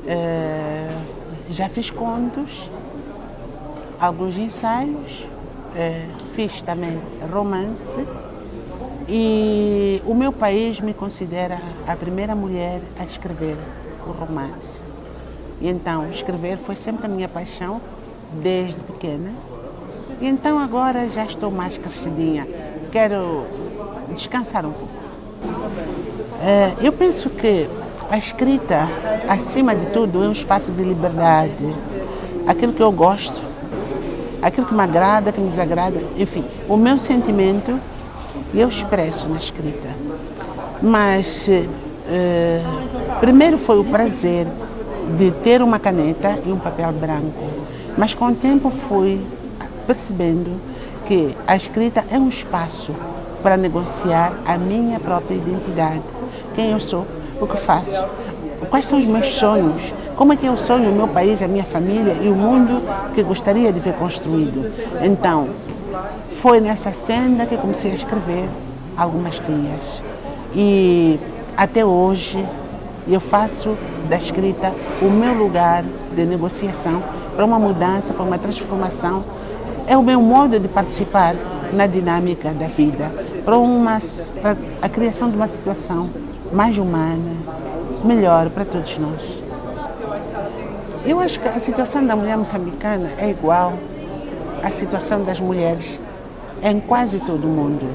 Uh, 0.03 1.51
já 1.51 1.69
fiz 1.69 1.91
contos, 1.91 2.67
alguns 3.99 4.35
ensaios, 4.35 5.11
uh, 5.21 6.33
fiz 6.33 6.59
também 6.63 6.99
romance 7.31 8.03
e 9.07 10.01
o 10.07 10.15
meu 10.15 10.31
país 10.31 10.81
me 10.81 10.95
considera 10.95 11.61
a 11.87 11.95
primeira 11.95 12.35
mulher 12.35 12.81
a 12.99 13.03
escrever 13.05 13.57
o 14.07 14.11
romance. 14.11 14.81
E 15.61 15.69
então, 15.69 16.09
escrever 16.09 16.57
foi 16.57 16.75
sempre 16.75 17.05
a 17.05 17.09
minha 17.09 17.29
paixão, 17.29 17.79
desde 18.41 18.79
pequena. 18.81 19.31
E 20.19 20.27
então 20.27 20.57
agora 20.57 21.07
já 21.09 21.25
estou 21.25 21.51
mais 21.51 21.77
crescidinha. 21.77 22.47
Quero 22.91 23.45
descansar 24.13 24.65
um 24.65 24.71
pouco. 24.71 24.93
É, 26.43 26.73
eu 26.81 26.91
penso 26.91 27.29
que 27.29 27.69
a 28.09 28.17
escrita, 28.17 28.89
acima 29.29 29.73
de 29.73 29.85
tudo, 29.87 30.21
é 30.21 30.27
um 30.27 30.33
espaço 30.33 30.69
de 30.71 30.83
liberdade. 30.83 31.73
Aquilo 32.45 32.73
que 32.73 32.81
eu 32.81 32.91
gosto, 32.91 33.41
aquilo 34.41 34.67
que 34.67 34.73
me 34.73 34.81
agrada, 34.81 35.31
que 35.31 35.39
me 35.39 35.49
desagrada, 35.49 36.01
enfim, 36.17 36.43
o 36.67 36.75
meu 36.75 36.99
sentimento 36.99 37.79
eu 38.53 38.67
expresso 38.67 39.29
na 39.29 39.37
escrita. 39.37 39.87
Mas 40.81 41.45
eh, 41.47 42.61
primeiro 43.21 43.57
foi 43.57 43.79
o 43.79 43.85
prazer 43.85 44.47
de 45.17 45.31
ter 45.43 45.61
uma 45.61 45.79
caneta 45.79 46.37
e 46.45 46.51
um 46.51 46.59
papel 46.59 46.91
branco. 46.91 47.43
Mas 47.97 48.13
com 48.13 48.27
o 48.27 48.35
tempo 48.35 48.69
fui 48.69 49.21
percebendo 49.87 50.70
que 51.11 51.35
a 51.45 51.57
escrita 51.57 52.05
é 52.09 52.17
um 52.17 52.29
espaço 52.29 52.95
para 53.43 53.57
negociar 53.57 54.31
a 54.45 54.57
minha 54.57 54.97
própria 54.97 55.35
identidade. 55.35 55.99
Quem 56.55 56.71
eu 56.71 56.79
sou, 56.79 57.05
o 57.41 57.45
que 57.45 57.57
faço, 57.57 58.01
quais 58.69 58.85
são 58.85 58.97
os 58.97 59.03
meus 59.03 59.27
sonhos, 59.33 59.81
como 60.15 60.31
é 60.31 60.37
que 60.37 60.45
eu 60.45 60.55
sonho 60.55 60.89
o 60.89 60.95
meu 60.95 61.09
país, 61.09 61.41
a 61.43 61.49
minha 61.49 61.65
família 61.65 62.13
e 62.13 62.29
o 62.29 62.33
mundo 62.33 62.81
que 63.13 63.21
gostaria 63.23 63.73
de 63.73 63.79
ver 63.81 63.93
construído. 63.95 64.71
Então, 65.03 65.49
foi 66.41 66.61
nessa 66.61 66.93
senda 66.93 67.45
que 67.45 67.57
comecei 67.57 67.91
a 67.91 67.95
escrever 67.95 68.47
algumas 68.95 69.35
tias. 69.35 70.01
E 70.55 71.19
até 71.57 71.83
hoje 71.83 72.41
eu 73.05 73.19
faço 73.19 73.77
da 74.07 74.15
escrita 74.15 74.71
o 75.01 75.09
meu 75.09 75.33
lugar 75.33 75.83
de 76.15 76.23
negociação 76.23 77.03
para 77.35 77.43
uma 77.43 77.59
mudança, 77.59 78.13
para 78.13 78.23
uma 78.23 78.37
transformação. 78.37 79.40
É 79.91 79.97
o 79.97 80.01
meu 80.01 80.21
modo 80.21 80.57
de 80.57 80.69
participar 80.69 81.35
na 81.73 81.85
dinâmica 81.85 82.53
da 82.53 82.67
vida, 82.67 83.11
para, 83.43 83.57
uma, 83.57 83.99
para 84.41 84.55
a 84.81 84.87
criação 84.87 85.29
de 85.29 85.35
uma 85.35 85.49
situação 85.49 86.09
mais 86.53 86.77
humana, 86.77 87.35
melhor 88.01 88.49
para 88.51 88.63
todos 88.63 88.97
nós. 88.97 89.43
Eu 91.05 91.19
acho 91.19 91.41
que 91.41 91.45
a 91.45 91.59
situação 91.59 92.07
da 92.07 92.15
mulher 92.15 92.37
moçambicana 92.37 93.09
é 93.17 93.31
igual 93.31 93.73
à 94.63 94.71
situação 94.71 95.25
das 95.25 95.41
mulheres 95.41 95.99
em 96.63 96.79
quase 96.79 97.19
todo 97.19 97.43
o 97.43 97.49
mundo, 97.49 97.85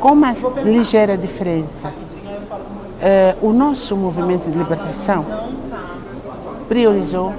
com 0.00 0.12
uma 0.12 0.34
ligeira 0.64 1.14
diferença. 1.14 1.88
Uh, 1.88 3.46
o 3.46 3.52
nosso 3.52 3.94
movimento 3.94 4.50
de 4.50 4.56
libertação 4.56 5.26
priorizou 6.68 7.34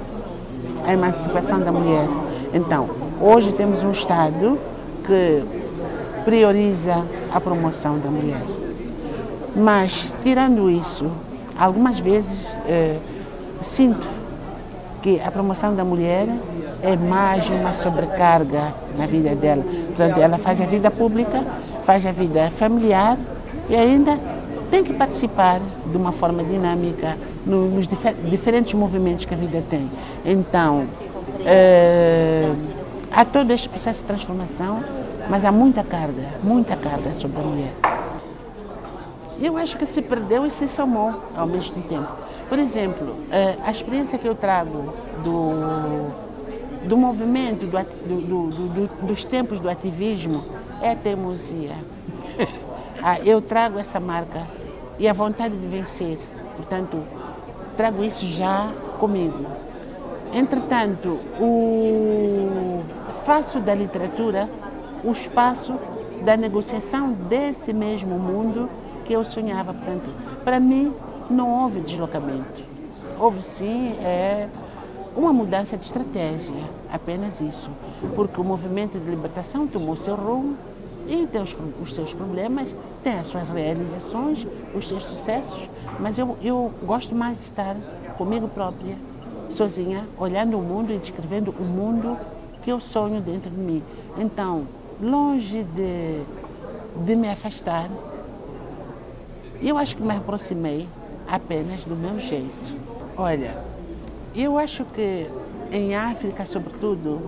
a 0.86 0.92
emancipação 0.92 1.58
da 1.58 1.72
mulher. 1.72 2.06
Então, 2.54 3.05
hoje 3.20 3.52
temos 3.52 3.82
um 3.82 3.92
Estado 3.92 4.58
que 5.06 5.42
prioriza 6.24 7.04
a 7.32 7.40
promoção 7.40 7.98
da 7.98 8.10
mulher. 8.10 8.40
Mas, 9.54 10.06
tirando 10.22 10.68
isso, 10.70 11.10
algumas 11.58 11.98
vezes 11.98 12.46
uh, 12.48 13.00
sinto 13.62 14.06
que 15.02 15.20
a 15.20 15.30
promoção 15.30 15.74
da 15.74 15.84
mulher 15.84 16.26
é 16.82 16.96
mais 16.96 17.48
uma 17.48 17.72
sobrecarga 17.74 18.74
na 18.98 19.06
vida 19.06 19.34
dela. 19.34 19.64
Portanto, 19.86 20.18
ela 20.18 20.36
faz 20.36 20.60
a 20.60 20.66
vida 20.66 20.90
pública, 20.90 21.42
faz 21.84 22.04
a 22.04 22.12
vida 22.12 22.50
familiar 22.50 23.16
e 23.70 23.76
ainda 23.76 24.18
tem 24.70 24.82
que 24.82 24.92
participar 24.92 25.60
de 25.86 25.96
uma 25.96 26.12
forma 26.12 26.42
dinâmica 26.42 27.16
nos 27.46 27.86
difer 27.86 28.14
diferentes 28.28 28.74
movimentos 28.74 29.24
que 29.24 29.32
a 29.32 29.36
vida 29.36 29.62
tem. 29.70 29.88
Então, 30.24 30.86
é, 31.44 32.50
há 33.16 33.24
todo 33.24 33.50
este 33.50 33.68
processo 33.68 34.00
de 34.00 34.06
transformação, 34.06 34.84
mas 35.28 35.44
há 35.44 35.50
muita 35.50 35.82
carga, 35.82 36.34
muita 36.42 36.76
carga 36.76 37.14
sobre 37.14 37.40
a 37.40 37.42
mulher. 37.42 37.72
Eu 39.40 39.56
acho 39.56 39.76
que 39.76 39.86
se 39.86 40.02
perdeu 40.02 40.46
e 40.46 40.50
se 40.50 40.68
somou 40.68 41.22
ao 41.34 41.46
mesmo 41.46 41.82
tempo. 41.82 42.08
Por 42.48 42.58
exemplo, 42.58 43.16
eh, 43.30 43.56
a 43.64 43.70
experiência 43.70 44.18
que 44.18 44.28
eu 44.28 44.34
trago 44.34 44.94
do 45.24 46.26
do 46.86 46.96
movimento, 46.96 47.66
do, 47.66 48.20
do, 48.20 48.50
do, 48.50 49.06
dos 49.06 49.24
tempos 49.24 49.60
do 49.60 49.68
ativismo, 49.68 50.44
é 50.80 50.92
a 50.92 50.96
teimosia. 50.96 51.74
ah, 53.02 53.18
eu 53.20 53.42
trago 53.42 53.78
essa 53.78 53.98
marca 53.98 54.46
e 54.98 55.08
a 55.08 55.12
vontade 55.12 55.56
de 55.56 55.66
vencer. 55.66 56.18
Portanto, 56.56 57.02
trago 57.76 58.04
isso 58.04 58.24
já 58.26 58.70
comigo. 58.98 59.44
Entretanto, 60.32 61.18
o... 61.40 62.82
faço 63.26 63.58
da 63.58 63.74
literatura 63.74 64.48
o 65.02 65.10
espaço 65.10 65.74
da 66.24 66.36
negociação 66.36 67.12
desse 67.12 67.72
mesmo 67.72 68.16
mundo 68.20 68.70
que 69.04 69.12
eu 69.12 69.24
sonhava. 69.24 69.74
Portanto, 69.74 70.08
para 70.44 70.60
mim, 70.60 70.94
não 71.28 71.52
houve 71.52 71.80
deslocamento. 71.80 72.62
Houve 73.18 73.42
sim, 73.42 73.94
é, 74.00 74.46
uma 75.16 75.32
mudança 75.32 75.76
de 75.76 75.84
estratégia, 75.84 76.54
apenas 76.92 77.40
isso. 77.40 77.68
Porque 78.14 78.40
o 78.40 78.44
movimento 78.44 78.96
de 78.96 79.10
libertação 79.10 79.66
tomou 79.66 79.96
seu 79.96 80.14
rumo 80.14 80.56
e 81.08 81.26
tem 81.26 81.42
os, 81.42 81.56
os, 81.82 81.94
seus 81.96 82.14
problemas, 82.14 82.72
tem 83.02 83.18
as 83.18 83.26
suas 83.26 83.48
realizações, 83.48 84.46
os 84.72 84.88
seus 84.88 85.02
sucessos, 85.02 85.68
mas 85.98 86.16
eu, 86.16 86.36
eu 86.40 86.72
gosto 86.84 87.12
mais 87.12 87.38
de 87.38 87.44
estar 87.44 87.74
comigo 88.16 88.46
própria, 88.46 88.94
sozinha, 89.50 90.06
olhando 90.16 90.56
o 90.56 90.62
mundo 90.62 90.92
e 90.92 90.98
descrevendo 90.98 91.52
o 91.58 91.64
mundo 91.64 92.16
que 92.66 92.72
eu 92.72 92.80
sonho 92.80 93.20
dentro 93.20 93.48
de 93.48 93.56
mim. 93.56 93.80
Então, 94.18 94.66
longe 95.00 95.62
de, 95.62 96.20
de 97.04 97.14
me 97.14 97.28
afastar, 97.28 97.88
eu 99.62 99.78
acho 99.78 99.96
que 99.96 100.02
me 100.02 100.16
aproximei 100.16 100.88
apenas 101.28 101.84
do 101.84 101.94
meu 101.94 102.18
jeito. 102.18 102.76
Olha, 103.16 103.56
eu 104.34 104.58
acho 104.58 104.84
que 104.84 105.30
em 105.70 105.94
África, 105.94 106.44
sobretudo, 106.44 107.20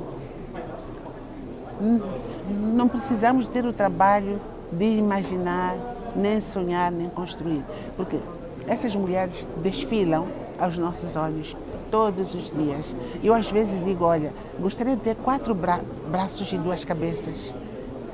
não 2.74 2.88
precisamos 2.88 3.46
ter 3.46 3.64
o 3.64 3.72
trabalho 3.72 4.40
de 4.72 4.86
imaginar, 4.86 5.76
nem 6.16 6.40
sonhar, 6.40 6.90
nem 6.90 7.08
construir. 7.08 7.62
Porque 7.96 8.18
essas 8.66 8.92
mulheres 8.96 9.46
desfilam 9.62 10.26
aos 10.58 10.76
nossos 10.76 11.14
olhos 11.14 11.56
todos 11.90 12.34
os 12.34 12.50
dias. 12.52 12.94
Eu 13.22 13.34
às 13.34 13.50
vezes 13.50 13.84
digo, 13.84 14.04
olha, 14.04 14.32
gostaria 14.60 14.96
de 14.96 15.02
ter 15.02 15.16
quatro 15.16 15.54
bra 15.54 15.80
braços 16.10 16.50
e 16.52 16.56
duas 16.56 16.84
cabeças 16.84 17.36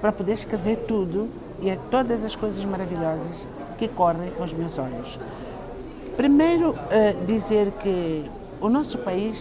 para 0.01 0.13
poder 0.13 0.35
escrever 0.35 0.85
tudo 0.89 1.29
e 1.61 1.71
é 1.71 1.79
todas 1.91 2.23
as 2.23 2.37
coisas 2.37 2.65
maravilhosas 2.65 3.31
que 3.79 3.89
correm 3.89 4.33
aos 4.39 4.53
meus 4.53 4.79
olhos. 4.79 5.19
Primeiro, 6.17 6.71
uh, 6.71 7.27
dizer 7.27 7.71
que 7.83 8.31
o 8.61 8.69
nosso 8.69 8.99
país, 8.99 9.37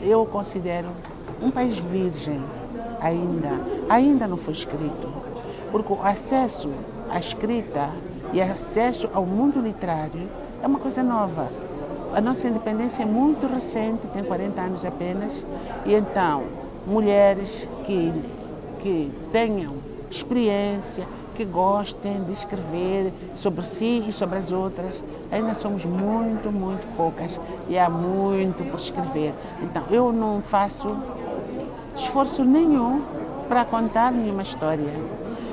eu 0.00 0.24
considero 0.26 0.88
um 1.42 1.50
país 1.50 1.76
virgem 1.76 2.40
ainda, 3.00 3.50
ainda 3.88 4.26
não 4.26 4.36
foi 4.36 4.54
escrito, 4.54 5.12
porque 5.70 5.92
o 5.92 6.02
acesso 6.02 6.70
à 7.10 7.18
escrita 7.18 7.90
e 8.32 8.40
acesso 8.40 9.08
ao 9.12 9.26
mundo 9.26 9.60
literário 9.60 10.28
é 10.62 10.66
uma 10.66 10.78
coisa 10.78 11.02
nova. 11.02 11.48
A 12.14 12.20
nossa 12.20 12.48
independência 12.48 13.02
é 13.02 13.06
muito 13.06 13.46
recente, 13.46 14.06
tem 14.12 14.24
40 14.24 14.60
anos 14.60 14.84
apenas, 14.84 15.32
e 15.84 15.94
então 15.94 16.44
mulheres 16.86 17.66
que, 17.84 18.12
que 18.80 19.12
tenham 19.32 19.74
experiência, 20.10 21.06
que 21.34 21.44
gostem 21.44 22.24
de 22.24 22.32
escrever 22.32 23.12
sobre 23.36 23.62
si 23.64 24.04
e 24.08 24.12
sobre 24.12 24.38
as 24.38 24.50
outras. 24.50 25.02
Ainda 25.30 25.54
somos 25.54 25.84
muito, 25.84 26.50
muito 26.50 26.86
poucas 26.96 27.38
e 27.68 27.78
há 27.78 27.90
muito 27.90 28.64
por 28.70 28.80
escrever. 28.80 29.34
Então, 29.62 29.82
eu 29.90 30.12
não 30.12 30.40
faço 30.40 30.96
esforço 31.96 32.42
nenhum 32.44 33.02
para 33.48 33.64
contar 33.64 34.10
nenhuma 34.10 34.42
história. 34.42 34.90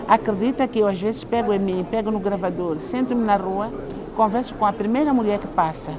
Acredita 0.08 0.68
que 0.68 0.80
eu 0.80 0.88
às 0.88 1.00
vezes 1.00 1.24
pego 1.24 1.52
em 1.52 1.60
mim, 1.60 1.86
pego 1.90 2.12
no 2.12 2.20
gravador, 2.20 2.80
sento-me 2.80 3.24
na 3.24 3.36
rua, 3.36 3.70
converso 4.16 4.54
com 4.54 4.66
a 4.66 4.72
primeira 4.72 5.14
mulher 5.14 5.40
que 5.40 5.48
passa 5.48 5.94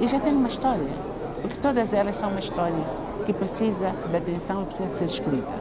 e 0.00 0.06
já 0.06 0.18
tenho 0.20 0.36
uma 0.36 0.48
história, 0.48 0.88
porque 1.40 1.56
todas 1.60 1.92
elas 1.92 2.16
são 2.16 2.30
uma 2.30 2.40
história 2.40 2.84
que 3.24 3.32
precisa 3.32 3.92
de 4.10 4.16
atenção 4.16 4.62
e 4.62 4.66
precisa 4.66 4.94
ser 4.94 5.04
escrita. 5.04 5.54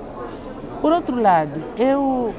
Por 0.82 0.92
outro 0.92 1.22
lado, 1.22 1.62
eu 1.78 2.34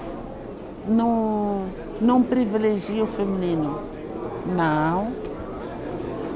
não, 0.89 1.67
não 2.01 2.23
privilegio 2.23 3.05
o 3.05 3.07
feminino, 3.07 3.79
não, 4.47 5.13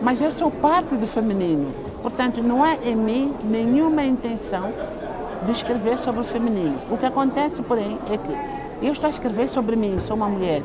mas 0.03 0.21
eu 0.21 0.31
sou 0.31 0.51
parte 0.51 0.95
do 0.95 1.07
feminino, 1.07 1.73
portanto 2.03 2.43
não 2.43 2.63
há 2.63 2.77
em 2.77 2.95
mim 2.95 3.35
nenhuma 3.43 4.05
intenção 4.05 4.73
de 5.45 5.53
escrever 5.53 5.99
sobre 5.99 6.21
o 6.21 6.25
feminino. 6.25 6.79
O 6.91 6.97
que 6.97 7.07
acontece, 7.07 7.63
porém, 7.63 7.99
é 8.11 8.17
que 8.17 8.87
eu 8.87 8.93
estou 8.93 9.09
a 9.09 9.11
escrever 9.11 9.49
sobre 9.49 9.77
mim, 9.77 9.99
sou 9.99 10.17
uma 10.17 10.29
mulher. 10.29 10.63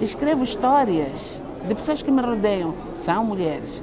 Escrevo 0.00 0.42
histórias 0.42 1.38
de 1.66 1.74
pessoas 1.74 2.02
que 2.02 2.10
me 2.10 2.20
rodeiam, 2.20 2.74
são 2.96 3.24
mulheres. 3.24 3.82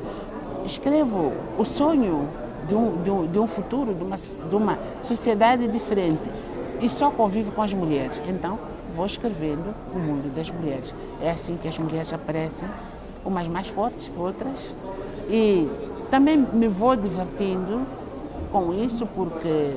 Escrevo 0.69 1.33
o 1.57 1.65
sonho 1.65 2.29
de 2.67 2.75
um, 2.75 3.01
de 3.01 3.09
um, 3.09 3.25
de 3.25 3.39
um 3.39 3.47
futuro, 3.47 3.91
de 3.91 4.03
uma, 4.03 4.17
de 4.17 4.55
uma 4.55 4.77
sociedade 5.01 5.67
diferente. 5.67 6.21
E 6.79 6.87
só 6.87 7.09
convivo 7.09 7.51
com 7.51 7.63
as 7.63 7.73
mulheres. 7.73 8.21
Então, 8.29 8.59
vou 8.95 9.07
escrevendo 9.07 9.73
o 9.91 9.97
mundo 9.97 10.33
das 10.35 10.51
mulheres. 10.51 10.93
É 11.19 11.31
assim 11.31 11.57
que 11.59 11.67
as 11.67 11.77
mulheres 11.79 12.13
aparecem, 12.13 12.69
umas 13.25 13.47
mais 13.47 13.67
fortes 13.67 14.09
que 14.09 14.19
outras. 14.19 14.71
E 15.27 15.67
também 16.11 16.37
me 16.37 16.67
vou 16.67 16.95
divertindo 16.95 17.81
com 18.51 18.71
isso, 18.71 19.07
porque 19.07 19.73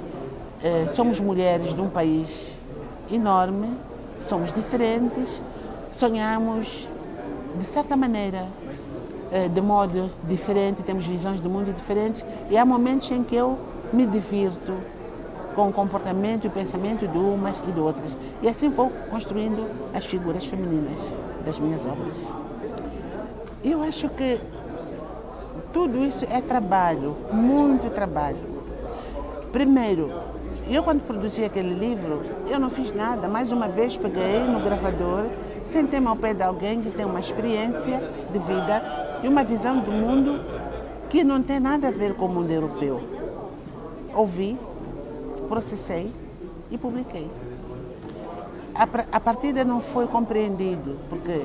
eh, 0.62 0.88
somos 0.92 1.18
mulheres 1.18 1.74
de 1.74 1.80
um 1.80 1.88
país 1.88 2.28
enorme, 3.10 3.70
somos 4.20 4.52
diferentes, 4.52 5.40
sonhamos 5.92 6.86
de 7.58 7.64
certa 7.64 7.96
maneira 7.96 8.46
de 9.52 9.60
modo 9.60 10.10
diferente, 10.24 10.82
temos 10.82 11.06
visões 11.06 11.40
do 11.40 11.48
mundo 11.48 11.74
diferentes 11.74 12.24
e 12.50 12.56
há 12.56 12.64
momentos 12.64 13.10
em 13.10 13.22
que 13.22 13.34
eu 13.34 13.58
me 13.92 14.06
divirto 14.06 14.74
com 15.54 15.68
o 15.68 15.72
comportamento 15.72 16.44
e 16.44 16.48
o 16.48 16.50
pensamento 16.50 17.06
de 17.06 17.18
umas 17.18 17.56
e 17.66 17.72
de 17.72 17.80
outras. 17.80 18.16
E 18.42 18.48
assim 18.48 18.68
vou 18.68 18.90
construindo 19.10 19.68
as 19.94 20.04
figuras 20.04 20.44
femininas 20.44 20.98
das 21.44 21.58
minhas 21.58 21.84
obras. 21.86 22.18
Eu 23.64 23.82
acho 23.82 24.08
que 24.10 24.40
tudo 25.72 26.04
isso 26.04 26.26
é 26.30 26.40
trabalho, 26.40 27.16
muito 27.32 27.90
trabalho. 27.90 28.38
Primeiro, 29.52 30.10
eu 30.68 30.82
quando 30.82 31.06
produzi 31.06 31.44
aquele 31.44 31.74
livro, 31.74 32.22
eu 32.48 32.58
não 32.58 32.70
fiz 32.70 32.94
nada. 32.94 33.28
Mais 33.28 33.52
uma 33.52 33.68
vez 33.68 33.96
peguei 33.96 34.40
no 34.40 34.60
gravador, 34.60 35.24
sentei-me 35.64 36.06
ao 36.06 36.16
pé 36.16 36.34
de 36.34 36.42
alguém 36.42 36.82
que 36.82 36.90
tem 36.90 37.04
uma 37.04 37.20
experiência 37.20 38.00
de 38.32 38.38
vida 38.38 38.82
e 39.22 39.28
uma 39.28 39.44
visão 39.44 39.78
do 39.80 39.90
mundo 39.90 40.40
que 41.08 41.22
não 41.22 41.42
tem 41.42 41.60
nada 41.60 41.88
a 41.88 41.90
ver 41.90 42.14
com 42.14 42.26
o 42.26 42.28
mundo 42.28 42.50
europeu. 42.50 43.00
Ouvi, 44.14 44.58
processei 45.48 46.10
e 46.70 46.78
publiquei. 46.78 47.30
A, 48.74 48.88
a 49.12 49.20
partida 49.20 49.64
não 49.64 49.82
foi 49.82 50.06
compreendido, 50.06 50.96
porque 51.10 51.42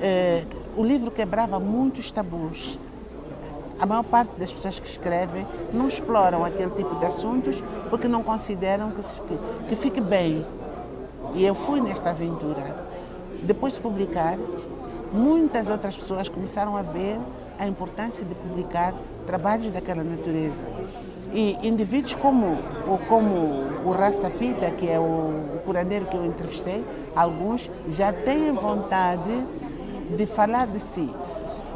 eh, 0.00 0.44
o 0.76 0.84
livro 0.84 1.10
quebrava 1.10 1.58
muitos 1.58 2.12
tabus. 2.12 2.78
A 3.80 3.84
maior 3.84 4.04
parte 4.04 4.38
das 4.38 4.52
pessoas 4.52 4.78
que 4.78 4.86
escrevem 4.86 5.44
não 5.72 5.88
exploram 5.88 6.44
aquele 6.44 6.70
tipo 6.70 6.94
de 6.94 7.06
assuntos 7.06 7.56
porque 7.90 8.06
não 8.06 8.22
consideram 8.22 8.92
que, 8.92 9.68
que 9.68 9.76
fique 9.76 10.00
bem. 10.00 10.46
E 11.34 11.44
eu 11.44 11.54
fui 11.54 11.80
nesta 11.80 12.10
aventura. 12.10 12.91
Depois 13.42 13.72
de 13.74 13.80
publicar, 13.80 14.38
muitas 15.12 15.68
outras 15.68 15.96
pessoas 15.96 16.28
começaram 16.28 16.76
a 16.76 16.82
ver 16.82 17.18
a 17.58 17.66
importância 17.66 18.24
de 18.24 18.34
publicar 18.36 18.94
trabalhos 19.26 19.72
daquela 19.72 20.04
natureza. 20.04 20.62
E 21.34 21.58
indivíduos 21.66 22.14
como, 22.14 22.58
como 23.08 23.34
o 23.84 23.90
Rasta 23.90 24.30
Pita, 24.30 24.70
que 24.70 24.88
é 24.88 24.98
o 25.00 25.60
curandeiro 25.64 26.06
que 26.06 26.16
eu 26.16 26.24
entrevistei, 26.24 26.84
alguns 27.16 27.68
já 27.88 28.12
têm 28.12 28.52
vontade 28.52 29.42
de 30.16 30.26
falar 30.26 30.68
de 30.68 30.78
si. 30.78 31.10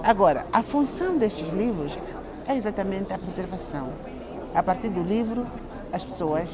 Agora, 0.05 0.47
a 0.53 0.63
função 0.63 1.19
destes 1.19 1.53
livros 1.53 1.99
é 2.47 2.57
exatamente 2.57 3.13
a 3.13 3.19
preservação. 3.19 3.89
A 4.55 4.63
partir 4.63 4.89
do 4.89 5.03
livro, 5.03 5.45
as 5.93 6.05
pessoas 6.05 6.49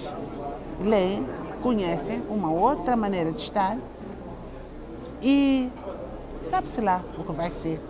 leem, 0.81 1.27
conhecem 1.63 2.23
uma 2.31 2.51
outra 2.51 2.97
maneira 2.97 3.31
de 3.31 3.43
estar 3.43 3.77
e 5.23 5.71
sabe-se 6.43 6.81
lá 6.81 7.01
o 7.17 7.25
que 7.25 7.33
vai 7.33 7.51
ser. 7.51 7.81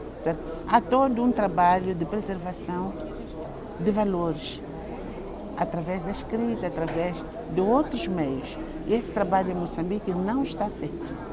Há 0.68 0.80
todo 0.80 1.22
um 1.22 1.32
trabalho 1.32 1.94
de 1.94 2.04
preservação 2.04 2.92
de 3.80 3.90
valores, 3.90 4.62
através 5.56 6.02
da 6.02 6.10
escrita, 6.10 6.66
através 6.66 7.16
de 7.52 7.60
outros 7.60 8.06
meios. 8.06 8.56
E 8.86 8.94
esse 8.94 9.10
trabalho 9.10 9.50
em 9.50 9.54
Moçambique 9.54 10.10
não 10.12 10.42
está 10.42 10.66
feito. 10.66 11.32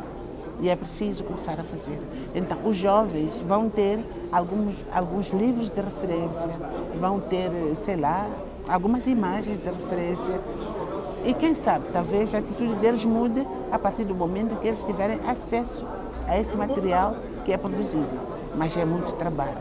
E 0.62 0.69
é 0.69 0.75
preciso 0.75 1.23
começar 1.23 1.59
a 1.59 1.63
fazer. 1.63 1.99
Então, 2.35 2.57
os 2.65 2.75
jovens 2.75 3.38
vão 3.47 3.69
ter 3.69 3.99
alguns, 4.31 4.75
alguns 4.93 5.29
livros 5.31 5.69
de 5.69 5.81
referência, 5.81 6.49
vão 6.99 7.19
ter, 7.19 7.49
sei 7.75 7.95
lá, 7.95 8.27
algumas 8.67 9.07
imagens 9.07 9.59
de 9.59 9.65
referência. 9.65 10.41
E 11.25 11.33
quem 11.33 11.55
sabe, 11.55 11.85
talvez 11.93 12.33
a 12.33 12.39
atitude 12.39 12.73
deles 12.75 13.05
mude 13.05 13.45
a 13.71 13.79
partir 13.79 14.03
do 14.03 14.15
momento 14.15 14.60
que 14.60 14.67
eles 14.67 14.84
tiverem 14.84 15.19
acesso 15.27 15.86
a 16.27 16.39
esse 16.39 16.55
material 16.55 17.17
que 17.45 17.51
é 17.51 17.58
produzido. 17.58 18.19
Mas 18.55 18.75
é 18.77 18.86
muito 18.86 19.12
trabalho. 19.13 19.58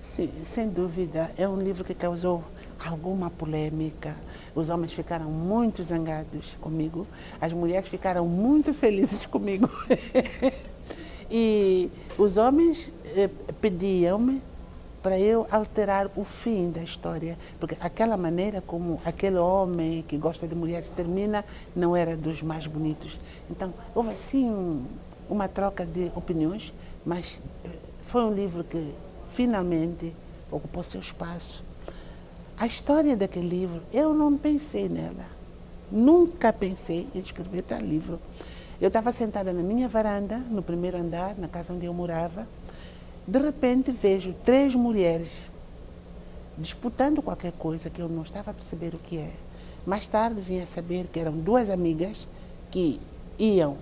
Sim, 0.00 0.30
sem 0.42 0.68
dúvida, 0.68 1.30
é 1.36 1.48
um 1.48 1.56
livro 1.56 1.84
que 1.84 1.94
causou 1.94 2.42
alguma 2.84 3.30
polêmica. 3.30 4.16
Os 4.54 4.70
homens 4.70 4.92
ficaram 4.92 5.30
muito 5.30 5.82
zangados 5.82 6.56
comigo, 6.60 7.06
as 7.40 7.52
mulheres 7.52 7.88
ficaram 7.88 8.26
muito 8.26 8.72
felizes 8.72 9.26
comigo. 9.26 9.68
e 11.30 11.90
os 12.18 12.36
homens 12.36 12.90
eh, 13.14 13.30
pediam-me 13.60 14.42
para 15.02 15.18
eu 15.18 15.46
alterar 15.50 16.10
o 16.16 16.24
fim 16.24 16.70
da 16.70 16.82
história, 16.82 17.36
porque 17.58 17.76
aquela 17.80 18.16
maneira 18.16 18.60
como 18.60 19.00
aquele 19.04 19.38
homem 19.38 20.02
que 20.06 20.16
gosta 20.16 20.46
de 20.46 20.54
mulheres 20.54 20.90
termina 20.90 21.44
não 21.74 21.96
era 21.96 22.16
dos 22.16 22.42
mais 22.42 22.66
bonitos. 22.66 23.20
Então, 23.50 23.72
houve 23.94 24.10
assim 24.10 24.84
uma 25.28 25.48
troca 25.48 25.86
de 25.86 26.10
opiniões, 26.14 26.74
mas 27.04 27.42
foi 28.02 28.24
um 28.24 28.32
livro 28.32 28.64
que 28.64 28.94
finalmente 29.32 30.14
ocupou 30.50 30.82
seu 30.82 31.00
espaço. 31.00 31.62
A 32.58 32.66
história 32.66 33.16
daquele 33.16 33.48
livro, 33.48 33.82
eu 33.92 34.12
não 34.12 34.36
pensei 34.36 34.88
nela. 34.88 35.24
Nunca 35.90 36.52
pensei 36.52 37.08
em 37.14 37.20
escrever 37.20 37.62
tal 37.62 37.80
livro. 37.80 38.18
Eu 38.80 38.88
estava 38.88 39.12
sentada 39.12 39.52
na 39.52 39.62
minha 39.62 39.88
varanda, 39.88 40.38
no 40.38 40.62
primeiro 40.62 40.98
andar, 40.98 41.36
na 41.36 41.48
casa 41.48 41.72
onde 41.72 41.86
eu 41.86 41.94
morava. 41.94 42.46
De 43.30 43.38
repente 43.38 43.92
vejo 43.92 44.34
três 44.44 44.74
mulheres 44.74 45.30
disputando 46.58 47.22
qualquer 47.22 47.52
coisa 47.52 47.88
que 47.88 48.02
eu 48.02 48.08
não 48.08 48.22
estava 48.22 48.50
a 48.50 48.54
perceber 48.54 48.92
o 48.92 48.98
que 48.98 49.18
é. 49.18 49.30
Mais 49.86 50.08
tarde 50.08 50.40
vim 50.40 50.60
a 50.60 50.66
saber 50.66 51.06
que 51.06 51.20
eram 51.20 51.38
duas 51.38 51.70
amigas 51.70 52.26
que 52.72 52.98
iam 53.38 53.76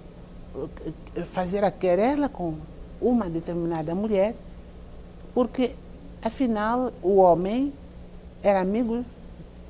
fazer 1.33 1.65
a 1.65 1.71
querela 1.71 2.29
com 2.29 2.57
uma 3.01 3.31
determinada 3.31 3.95
mulher, 3.95 4.35
porque 5.33 5.75
afinal 6.21 6.93
o 7.03 7.17
homem 7.17 7.73
era 8.43 8.61
amigo 8.61 9.03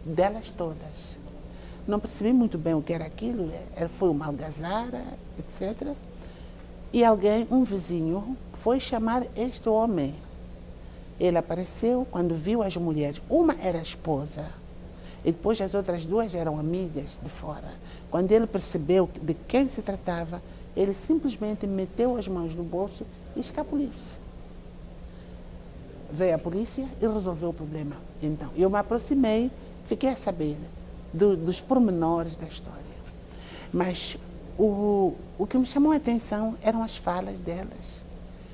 delas 0.05 0.51
todas. 0.51 1.19
Não 1.87 2.01
percebi 2.01 2.33
muito 2.33 2.59
bem 2.59 2.75
o 2.75 2.83
que 2.83 2.93
era 2.93 3.05
aquilo, 3.05 3.49
foi 3.91 4.09
uma 4.09 4.27
algazara, 4.27 5.05
etc. 5.39 5.95
E 6.93 7.05
alguém, 7.05 7.47
um 7.51 7.63
vizinho, 7.65 8.37
foi 8.55 8.81
chamar 8.81 9.27
este 9.37 9.69
homem. 9.69 10.15
Ele 11.21 11.37
apareceu 11.37 12.07
quando 12.11 12.35
viu 12.35 12.63
as 12.63 12.77
mulheres. 12.77 13.21
Uma 13.29 13.55
era 13.61 13.79
esposa, 13.79 14.47
e 15.25 15.33
depois 15.33 15.61
as 15.61 15.75
outras 15.75 16.07
duas 16.07 16.35
eram 16.35 16.59
amigas 16.59 17.21
de 17.23 17.29
fora. 17.29 17.73
Quando 18.11 18.33
ele 18.33 18.47
percebeu 18.47 19.09
de 19.21 19.35
quem 19.35 19.69
se 19.69 19.83
tratava, 19.83 20.41
ele 20.77 20.95
simplesmente 20.95 21.67
meteu 21.67 22.17
as 22.17 22.29
mãos 22.29 22.55
no 22.55 22.63
bolso 22.63 23.05
e 23.37 23.41
escapuliu-se. 23.41 24.17
Veio 26.11 26.37
a 26.37 26.39
polícia 26.39 26.89
e 27.03 27.07
resolveu 27.07 27.51
o 27.51 27.53
problema. 27.55 27.97
Então, 28.23 28.49
eu 28.57 28.71
me 28.71 28.79
aproximei, 28.79 29.51
fiquei 29.87 30.11
a 30.11 30.17
saber 30.17 30.57
do, 31.13 31.37
dos 31.37 31.61
pormenores 31.61 32.37
da 32.37 32.47
história. 32.47 32.79
Mas 33.73 34.17
o, 34.59 35.15
o 35.39 35.47
que 35.47 35.57
me 35.57 35.65
chamou 35.65 35.93
a 35.93 35.97
atenção 35.97 36.57
eram 36.63 36.83
as 36.83 36.97
falas 36.97 37.41
delas, 37.41 38.05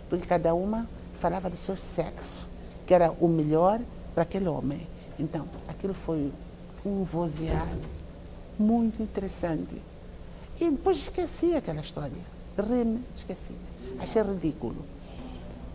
porque 0.08 0.26
cada 0.26 0.54
uma 0.54 0.86
falava 1.18 1.48
do 1.48 1.56
seu 1.56 1.76
sexo, 1.76 2.46
que 2.86 2.92
era 2.92 3.10
o 3.18 3.26
melhor 3.26 3.80
para 4.12 4.22
aquele 4.22 4.46
homem. 4.46 4.86
Então, 5.18 5.48
aquilo 5.66 5.94
foi 5.94 6.30
um 6.84 7.02
vozear 7.02 7.68
muito 8.58 9.02
interessante. 9.02 9.80
E 10.60 10.70
depois 10.70 10.98
esqueci 10.98 11.54
aquela 11.54 11.80
história. 11.80 12.12
Ri-me, 12.56 13.02
esqueci. 13.16 13.54
Achei 13.98 14.22
ridículo. 14.22 14.84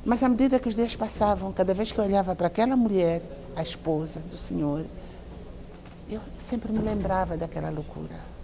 Mas 0.06 0.24
à 0.24 0.30
medida 0.30 0.60
que 0.60 0.68
os 0.68 0.76
dias 0.76 0.96
passavam, 0.96 1.52
cada 1.52 1.74
vez 1.74 1.92
que 1.92 2.00
eu 2.00 2.06
olhava 2.06 2.36
para 2.36 2.48
aquela 2.48 2.76
mulher, 2.76 3.22
a 3.56 3.64
esposa 3.64 4.22
do 4.22 4.38
Senhor, 4.38 4.86
eu 6.10 6.22
sempre 6.38 6.72
me 6.72 6.80
lembrava 6.80 7.36
daquela 7.36 7.70
loucura. 7.70 8.39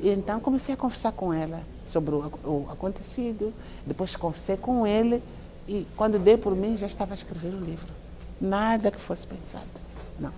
E 0.00 0.10
então 0.10 0.38
comecei 0.40 0.74
a 0.74 0.76
conversar 0.76 1.12
com 1.12 1.32
ela 1.32 1.60
sobre 1.86 2.14
o, 2.14 2.20
o 2.44 2.68
acontecido. 2.70 3.52
Depois 3.86 4.14
conversei 4.14 4.56
com 4.56 4.86
ele 4.86 5.22
e 5.66 5.86
quando 5.96 6.18
dei 6.18 6.36
por 6.36 6.54
mim 6.54 6.76
já 6.76 6.86
estava 6.86 7.12
a 7.12 7.16
escrever 7.16 7.54
o 7.54 7.60
livro. 7.60 7.92
Nada 8.40 8.90
que 8.90 9.00
fosse 9.00 9.26
pensado. 9.26 9.66
Não. 10.18 10.32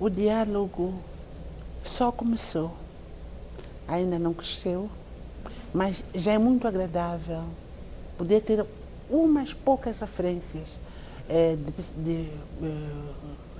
O 0.00 0.08
diálogo 0.08 0.94
só 1.82 2.10
começou. 2.10 2.72
Ainda 3.86 4.18
não 4.18 4.32
cresceu, 4.32 4.88
mas 5.74 6.02
já 6.14 6.32
é 6.32 6.38
muito 6.38 6.66
agradável 6.66 7.44
poder 8.16 8.40
ter 8.42 8.64
umas 9.10 9.52
poucas 9.52 10.00
referências 10.00 10.80
é, 11.28 11.54
de, 11.56 12.02
de 12.02 12.30
é, 12.62 12.88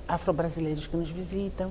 afro-brasileiros 0.09 0.87
que 0.87 0.97
nos 0.97 1.11
visitam 1.11 1.71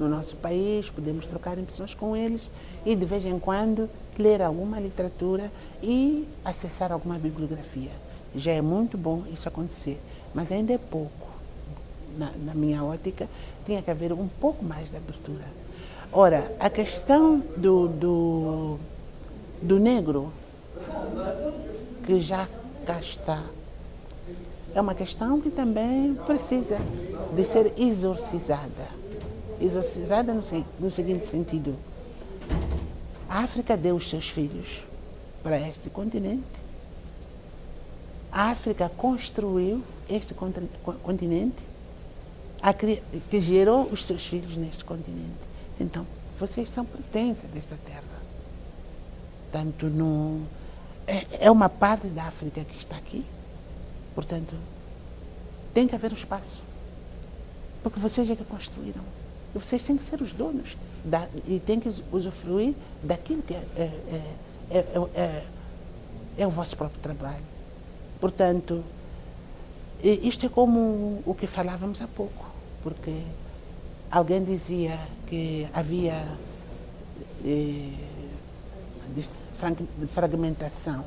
no 0.00 0.08
nosso 0.08 0.34
país, 0.36 0.88
podemos 0.88 1.26
trocar 1.26 1.58
impressões 1.58 1.92
com 1.92 2.16
eles 2.16 2.50
e 2.86 2.96
de 2.96 3.04
vez 3.04 3.26
em 3.26 3.38
quando 3.38 3.88
ler 4.18 4.40
alguma 4.40 4.80
literatura 4.80 5.52
e 5.82 6.26
acessar 6.42 6.90
alguma 6.90 7.18
bibliografia. 7.18 7.90
Já 8.34 8.52
é 8.52 8.62
muito 8.62 8.96
bom 8.96 9.24
isso 9.30 9.46
acontecer, 9.46 10.00
mas 10.34 10.50
ainda 10.50 10.72
é 10.72 10.78
pouco. 10.78 11.28
Na, 12.16 12.32
na 12.44 12.54
minha 12.54 12.82
ótica, 12.82 13.28
tinha 13.64 13.82
que 13.82 13.90
haver 13.90 14.12
um 14.12 14.26
pouco 14.26 14.64
mais 14.64 14.90
de 14.90 14.96
abertura. 14.96 15.44
Ora, 16.12 16.50
a 16.58 16.68
questão 16.68 17.38
do, 17.56 17.86
do, 17.86 18.78
do 19.62 19.78
negro, 19.78 20.32
que 22.04 22.20
já 22.20 22.48
cá 22.84 22.98
está, 22.98 23.44
é 24.74 24.80
uma 24.80 24.94
questão 24.94 25.40
que 25.40 25.50
também 25.50 26.14
precisa 26.26 26.78
de 27.34 27.44
ser 27.44 27.72
exorcizada. 27.78 28.99
Exorcizada 29.60 30.32
no, 30.32 30.42
no 30.78 30.90
seguinte 30.90 31.26
sentido: 31.26 31.76
a 33.28 33.40
África 33.40 33.76
deu 33.76 33.96
os 33.96 34.08
seus 34.08 34.28
filhos 34.28 34.82
para 35.42 35.58
este 35.60 35.90
continente. 35.90 36.42
A 38.32 38.50
África 38.50 38.88
construiu 38.96 39.82
este 40.08 40.34
continente, 40.34 41.62
que 43.28 43.40
gerou 43.40 43.84
os 43.84 44.04
seus 44.04 44.26
filhos 44.26 44.56
neste 44.56 44.84
continente. 44.84 45.50
Então, 45.78 46.06
vocês 46.38 46.68
são 46.68 46.84
pertença 46.84 47.46
desta 47.48 47.76
terra. 47.84 48.02
Tanto 49.52 49.86
no, 49.86 50.42
é, 51.06 51.46
é 51.46 51.50
uma 51.50 51.68
parte 51.68 52.06
da 52.06 52.24
África 52.24 52.64
que 52.64 52.78
está 52.78 52.96
aqui. 52.96 53.24
Portanto, 54.14 54.54
tem 55.74 55.88
que 55.88 55.94
haver 55.94 56.12
um 56.12 56.16
espaço. 56.16 56.62
Porque 57.82 57.98
vocês 57.98 58.30
é 58.30 58.36
que 58.36 58.44
construíram. 58.44 59.02
E 59.54 59.58
vocês 59.58 59.82
têm 59.82 59.96
que 59.96 60.04
ser 60.04 60.20
os 60.20 60.32
donos. 60.32 60.76
Da, 61.04 61.26
e 61.46 61.58
têm 61.60 61.80
que 61.80 61.88
usufruir 62.12 62.74
daquilo 63.02 63.42
que 63.42 63.54
é, 63.54 63.64
é, 63.76 63.90
é, 64.70 64.84
é, 65.14 65.44
é 66.38 66.46
o 66.46 66.50
vosso 66.50 66.76
próprio 66.76 67.00
trabalho. 67.00 67.44
Portanto, 68.20 68.84
isto 70.02 70.46
é 70.46 70.48
como 70.48 71.22
o 71.24 71.34
que 71.34 71.46
falávamos 71.46 72.00
há 72.02 72.06
pouco. 72.06 72.50
Porque 72.82 73.22
alguém 74.10 74.42
dizia 74.42 74.98
que 75.26 75.66
havia 75.72 76.26
fragmentação, 80.08 81.04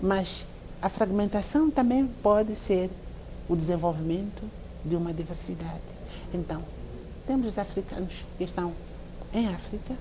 mas 0.00 0.46
a 0.80 0.88
fragmentação 0.88 1.70
também 1.70 2.06
pode 2.22 2.54
ser 2.54 2.90
o 3.48 3.56
desenvolvimento 3.56 4.42
de 4.84 4.96
uma 4.96 5.12
diversidade. 5.12 5.80
Então, 6.32 6.62
temos 7.26 7.46
os 7.46 7.58
africanos 7.58 8.24
que 8.36 8.44
estão 8.44 8.72
em 9.32 9.48
África, 9.48 9.94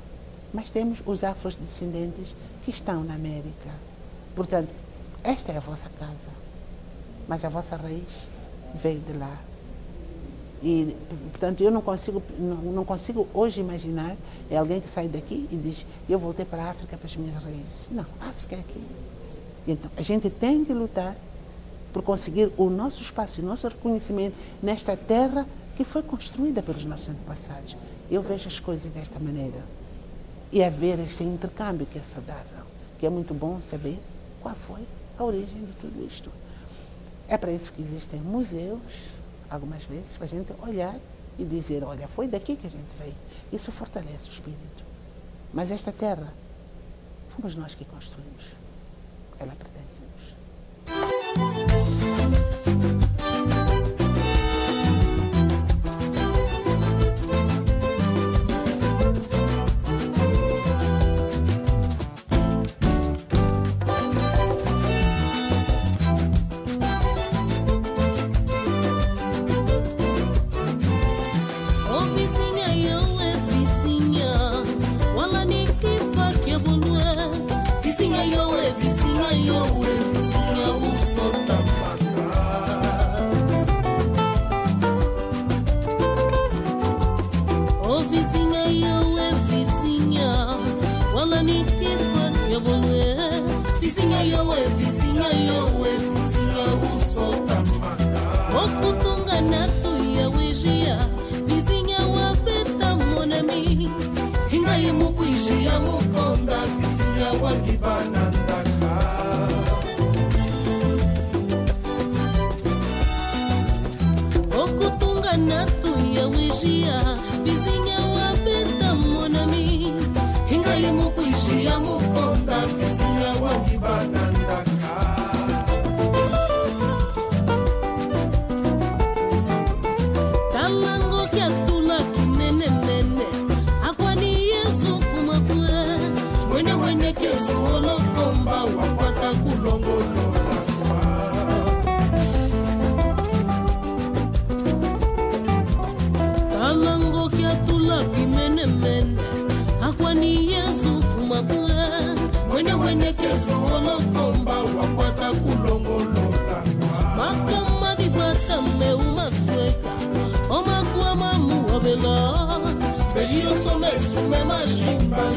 mas 0.54 0.72
temos 0.72 1.02
os 1.06 1.24
afrodescendentes 1.24 2.36
que 2.64 2.72
estão 2.72 3.04
na 3.04 3.16
América. 3.16 3.70
Portanto, 4.36 4.70
esta 5.24 5.52
é 5.52 5.58
a 5.58 5.60
vossa 5.60 5.90
casa, 6.00 6.30
mas 7.28 7.44
a 7.44 7.50
vossa 7.50 7.76
raiz 7.76 8.28
veio 8.76 9.00
de 9.00 9.14
lá. 9.14 9.38
E, 10.62 10.96
portanto, 11.32 11.62
eu 11.62 11.72
não 11.72 11.82
consigo, 11.82 12.22
não, 12.38 12.58
não, 12.58 12.86
consigo 12.86 13.28
hoje 13.34 13.62
imaginar 13.62 14.16
é 14.50 14.58
alguém 14.58 14.82
que 14.82 14.90
sai 14.90 15.08
daqui 15.08 15.48
e 15.50 15.56
diz 15.56 15.86
eu 16.10 16.20
voltei 16.20 16.44
para 16.44 16.64
a 16.64 16.70
África 16.72 16.98
para 16.98 17.06
as 17.06 17.16
minhas 17.16 17.42
raízes. 17.42 17.88
Não, 17.92 18.06
a 18.20 18.30
África 18.30 18.56
é 18.56 18.60
aqui. 18.60 18.84
Então, 19.68 19.90
a 19.96 20.02
gente 20.02 20.30
tem 20.30 20.66
que 20.66 20.74
lutar 20.74 21.16
por 21.94 22.04
conseguir 22.04 22.52
o 22.58 22.70
nosso 22.70 23.02
espaço, 23.02 23.42
o 23.42 23.46
nosso 23.46 23.68
reconhecimento 23.68 24.36
nesta 24.62 24.98
terra 24.98 25.46
que 25.80 25.86
foi 25.86 26.04
construída 26.04 26.62
pelos 26.62 26.84
nossos 26.84 27.08
antepassados. 27.08 27.78
Eu 28.12 28.22
vejo 28.22 28.50
as 28.50 28.60
coisas 28.60 28.92
desta 28.92 29.18
maneira. 29.18 29.64
E 30.52 30.62
haver 30.62 31.00
esse 31.00 31.24
intercâmbio 31.24 31.86
que 31.86 31.98
é 31.98 32.02
saudável, 32.02 32.66
que 33.00 33.06
é 33.06 33.10
muito 33.10 33.34
bom 33.34 33.62
saber 33.62 33.98
qual 34.42 34.54
foi 34.56 34.82
a 35.18 35.24
origem 35.24 35.64
de 35.64 35.72
tudo 35.80 36.06
isto. 36.06 36.30
É 37.30 37.38
para 37.38 37.54
isso 37.54 37.72
que 37.72 37.82
existem 37.82 38.20
museus, 38.20 38.82
algumas 39.50 39.84
vezes, 39.84 40.18
para 40.18 40.26
a 40.26 40.28
gente 40.28 40.52
olhar 40.62 41.00
e 41.38 41.46
dizer, 41.46 41.82
olha, 41.86 42.10
foi 42.10 42.28
daqui 42.28 42.58
que 42.58 42.68
a 42.68 42.70
gente 42.70 42.90
veio. 43.00 43.16
Isso 43.54 43.72
fortalece 43.72 44.28
o 44.28 44.34
espírito. 44.34 44.84
Mas 45.54 45.72
esta 45.72 45.94
terra, 45.94 46.34
fomos 47.30 47.56
nós 47.56 47.74
que 47.74 47.86
construímos. 47.86 48.44
Ela 49.40 49.54
pertence-nos. 49.54 49.79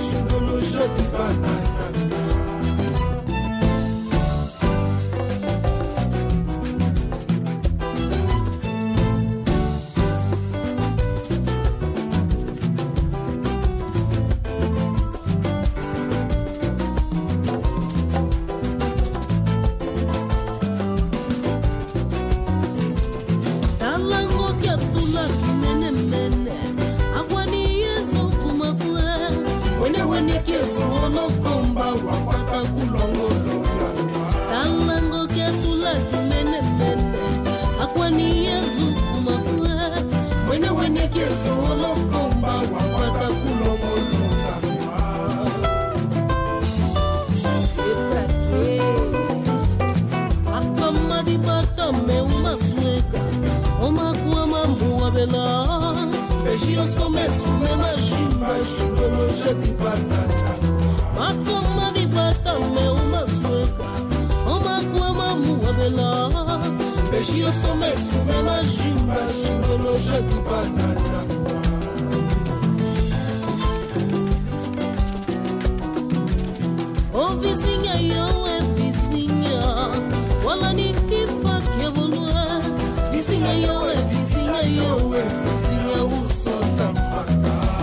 Mashimba 0.02 0.32
shingoloshetibanana 0.32 1.11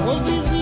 ouves 0.09 0.58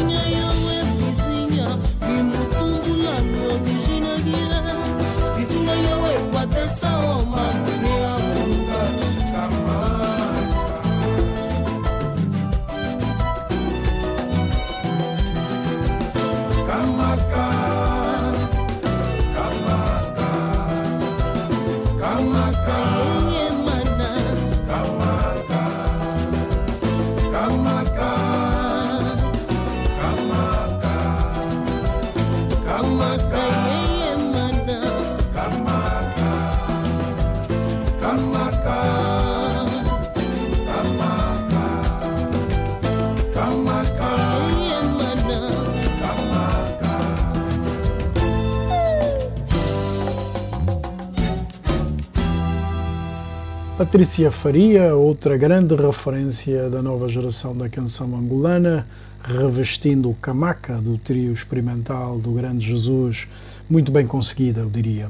Patrícia 53.87 54.29
Faria, 54.29 54.93
outra 54.95 55.37
grande 55.37 55.73
referência 55.73 56.69
da 56.69 56.83
nova 56.83 57.07
geração 57.07 57.55
da 57.55 57.69
canção 57.69 58.13
angolana, 58.17 58.85
revestindo 59.23 60.09
o 60.09 60.13
camaca 60.13 60.75
do 60.75 60.97
trio 60.97 61.31
experimental 61.31 62.19
do 62.19 62.33
Grande 62.33 62.67
Jesus, 62.67 63.29
muito 63.69 63.89
bem 63.89 64.05
conseguida, 64.05 64.59
eu 64.59 64.69
diria. 64.69 65.09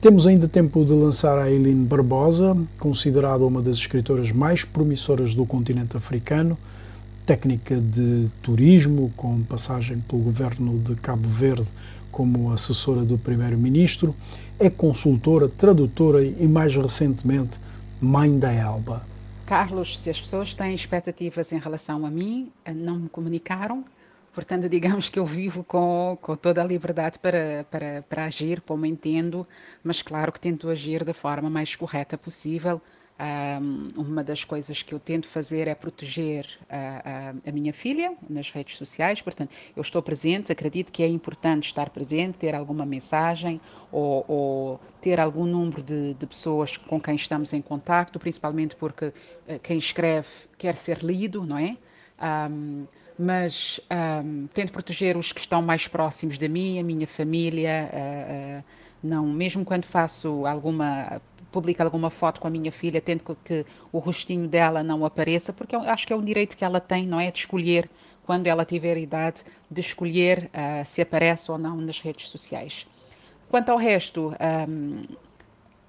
Temos 0.00 0.26
ainda 0.26 0.48
tempo 0.48 0.84
de 0.84 0.92
lançar 0.92 1.38
a 1.38 1.48
Eileen 1.48 1.84
Barbosa, 1.84 2.56
considerada 2.80 3.44
uma 3.44 3.62
das 3.62 3.76
escritoras 3.76 4.32
mais 4.32 4.64
promissoras 4.64 5.32
do 5.32 5.46
continente 5.46 5.96
africano, 5.96 6.58
técnica 7.24 7.76
de 7.76 8.26
turismo, 8.42 9.12
com 9.16 9.40
passagem 9.42 10.00
pelo 10.00 10.22
governo 10.22 10.80
de 10.80 10.96
Cabo 10.96 11.28
Verde 11.28 11.68
como 12.10 12.52
assessora 12.52 13.02
do 13.02 13.16
primeiro-ministro, 13.16 14.16
é 14.58 14.68
consultora, 14.68 15.48
tradutora 15.48 16.24
e, 16.24 16.44
mais 16.48 16.74
recentemente, 16.74 17.64
mãe 18.00 18.38
da 18.38 18.52
Elba. 18.52 19.02
Carlos, 19.46 19.98
se 19.98 20.10
as 20.10 20.20
pessoas 20.20 20.54
têm 20.54 20.74
expectativas 20.74 21.52
em 21.52 21.58
relação 21.58 22.04
a 22.04 22.10
mim, 22.10 22.52
eh, 22.64 22.74
não 22.74 22.98
me 22.98 23.08
comunicaram, 23.08 23.84
portanto, 24.32 24.68
digamos 24.68 25.08
que 25.08 25.18
eu 25.18 25.24
vivo 25.24 25.64
com, 25.64 26.18
com 26.20 26.36
toda 26.36 26.60
a 26.60 26.64
liberdade 26.64 27.18
para, 27.18 27.64
para, 27.70 28.02
para 28.02 28.24
agir 28.24 28.60
como 28.60 28.84
entendo, 28.84 29.46
mas 29.82 30.02
claro 30.02 30.32
que 30.32 30.40
tento 30.40 30.68
agir 30.68 31.04
da 31.04 31.14
forma 31.14 31.48
mais 31.48 31.74
correta 31.74 32.18
possível, 32.18 32.82
uma 33.96 34.22
das 34.22 34.44
coisas 34.44 34.82
que 34.82 34.92
eu 34.92 35.00
tento 35.00 35.26
fazer 35.26 35.68
é 35.68 35.74
proteger 35.74 36.46
a, 36.68 37.30
a, 37.46 37.48
a, 37.48 37.52
minha 37.52 37.72
filha 37.72 38.14
nas 38.28 38.50
redes 38.50 38.76
sociais, 38.76 39.22
portanto, 39.22 39.50
eu 39.74 39.80
estou 39.80 40.02
presente, 40.02 40.52
acredito 40.52 40.92
que 40.92 41.02
é 41.02 41.08
importante 41.08 41.66
estar 41.66 41.88
presente, 41.88 42.36
ter 42.36 42.54
alguma 42.54 42.84
mensagem 42.84 43.58
ou, 43.90 44.24
ou 44.28 44.80
ter 45.00 45.18
algum 45.18 45.46
número 45.46 45.82
de, 45.82 46.12
de, 46.12 46.26
pessoas 46.26 46.76
com 46.76 47.00
quem 47.00 47.14
estamos 47.14 47.54
em 47.54 47.62
contato, 47.62 48.18
principalmente 48.18 48.76
porque 48.76 49.06
uh, 49.06 49.58
quem 49.62 49.78
escreve 49.78 50.28
quer 50.58 50.76
ser 50.76 50.98
lido, 50.98 51.42
não 51.42 51.56
é? 51.56 51.76
Um, 52.50 52.86
mas 53.18 53.80
um, 54.24 54.46
tento 54.48 54.72
proteger 54.72 55.16
os 55.16 55.32
que 55.32 55.40
estão 55.40 55.62
mais 55.62 55.88
próximos 55.88 56.36
de 56.36 56.48
mim, 56.48 56.78
a 56.78 56.82
minha 56.82 57.06
família, 57.06 57.90
uh, 57.90 58.60
uh, 58.60 58.64
não, 59.02 59.26
mesmo 59.26 59.64
quando 59.64 59.86
faço 59.86 60.44
alguma 60.44 61.20
publica 61.56 61.82
alguma 61.82 62.10
foto 62.10 62.38
com 62.38 62.46
a 62.46 62.50
minha 62.50 62.70
filha, 62.70 63.00
tendo 63.00 63.24
que, 63.42 63.64
o 63.90 63.98
rostinho 63.98 64.46
dela 64.46 64.82
não 64.82 65.06
apareça, 65.06 65.54
porque 65.54 65.74
eu 65.74 65.80
acho 65.80 66.06
que 66.06 66.12
é 66.12 66.16
um 66.16 66.22
direito 66.22 66.54
que 66.54 66.62
ela 66.62 66.80
tem, 66.80 67.06
não 67.06 67.18
é? 67.18 67.30
De 67.30 67.38
escolher, 67.38 67.88
quando 68.26 68.46
ela 68.46 68.62
tiver 68.62 68.98
idade, 68.98 69.42
de 69.70 69.80
escolher 69.80 70.50
uh, 70.52 70.84
se 70.84 71.00
aparece 71.00 71.50
ou 71.50 71.56
não 71.56 71.76
nas 71.76 71.98
redes 71.98 72.28
sociais. 72.28 72.86
Quanto 73.48 73.70
ao 73.70 73.78
resto, 73.78 74.34
um, 74.68 75.04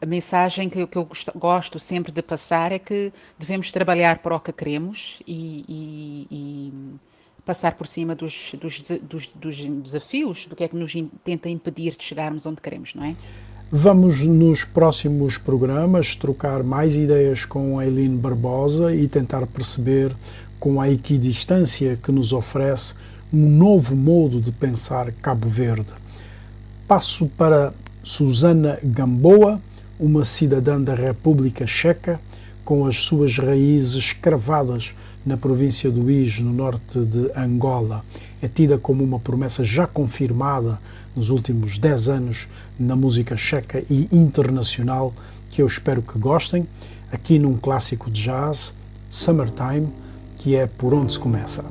a 0.01 0.05
mensagem 0.05 0.70
que, 0.70 0.88
que 0.88 0.97
eu 0.97 1.05
gosto 1.36 1.78
sempre 1.80 2.13
de 2.13 2.22
passar 2.22 2.72
é 2.72 2.80
que 2.80 3.11
devemos 3.38 3.70
trabalhar 3.70 4.20
para 4.20 4.38
o 4.38 4.39
que 4.39 4.53
queremos 4.53 5.22
e, 5.28 5.65
e, 5.68 6.28
e 6.32 6.74
passar 7.43 7.74
por 7.74 7.88
cima 7.88 8.15
dos, 8.15 8.53
dos, 8.53 8.80
dos, 9.01 9.28
dos, 9.34 9.57
desafios, 9.84 10.45
do 10.45 10.55
que 10.55 10.63
é 10.63 10.70
que 10.70 10.78
nos 10.78 10.93
tenta 11.26 11.49
impedir 11.49 11.91
de 11.97 12.05
chegarmos 12.05 12.45
onde 12.45 12.61
queremos, 12.61 12.95
não 12.95 13.03
é? 13.03 13.18
Vamos 13.70 14.22
nos 14.22 14.63
próximos 14.63 15.38
programas 15.38 16.15
trocar 16.15 16.63
mais 16.63 16.95
ideias 16.95 17.43
com 17.43 17.78
a 17.78 17.86
Eileen 17.86 18.15
Barbosa 18.15 18.95
e 18.95 19.09
tentar 19.09 19.45
perceber 19.45 20.15
com 20.57 20.80
a 20.80 20.89
equidistância 20.89 21.99
que 22.01 22.09
nos 22.09 22.32
oferece 22.32 22.93
um 23.32 23.49
novo 23.49 23.93
modo 23.93 24.39
de 24.39 24.53
pensar 24.53 25.11
Cabo 25.22 25.49
Verde. 25.49 25.93
Passo 26.88 27.28
para 27.38 27.74
Susana 28.01 28.80
Gamboa, 28.82 29.59
uma 29.99 30.24
cidadã 30.24 30.82
da 30.82 30.95
República 30.95 31.68
Checa, 31.68 32.22
com 32.63 32.86
as 32.86 33.03
suas 33.03 33.38
raízes 33.38 34.13
cravadas 34.13 34.93
na 35.26 35.36
província 35.36 35.91
do 35.91 36.09
Is, 36.09 36.39
no 36.39 36.53
norte 36.53 36.99
de 36.99 37.30
Angola. 37.36 38.01
É 38.41 38.47
tida 38.47 38.78
como 38.78 39.03
uma 39.03 39.20
promessa 39.20 39.65
já 39.65 39.86
confirmada 39.86 40.80
nos 41.13 41.30
últimos 41.30 41.78
10 41.78 42.07
anos 42.07 42.47
na 42.80 42.95
música 42.95 43.36
checa 43.36 43.84
e 43.89 44.07
internacional 44.11 45.13
que 45.49 45.61
eu 45.61 45.67
espero 45.67 46.01
que 46.01 46.17
gostem, 46.19 46.67
aqui 47.11 47.39
num 47.39 47.57
clássico 47.57 48.11
de 48.11 48.23
jazz, 48.23 48.73
Summertime, 49.09 49.88
que 50.38 50.55
é 50.55 50.67
por 50.67 50.93
onde 50.93 51.13
se 51.13 51.19
começa. 51.19 51.63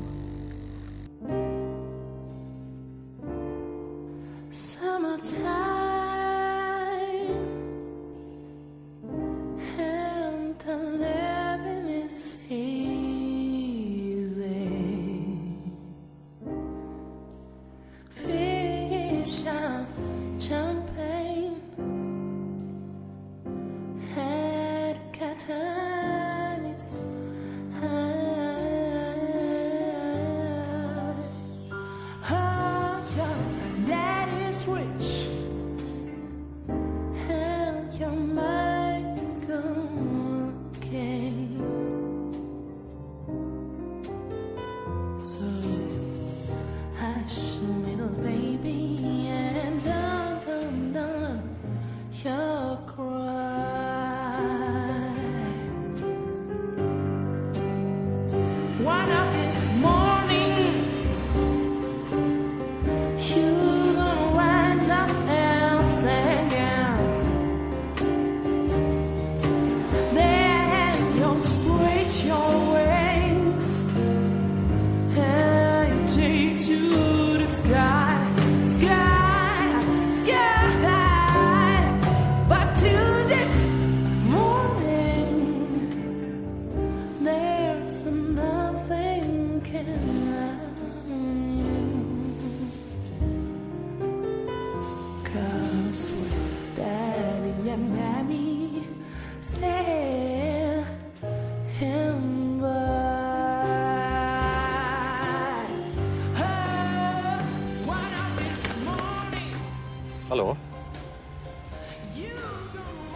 Hallo. 110.29 110.57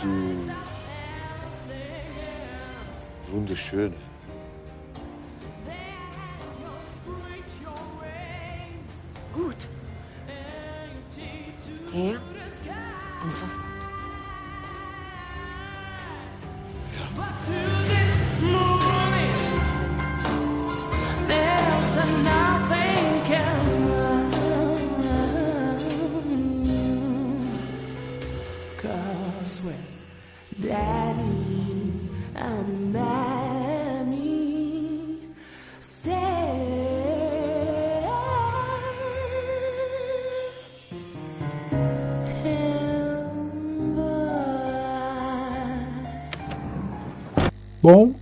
Du. 0.01 0.09
Wunderschön. 3.31 4.09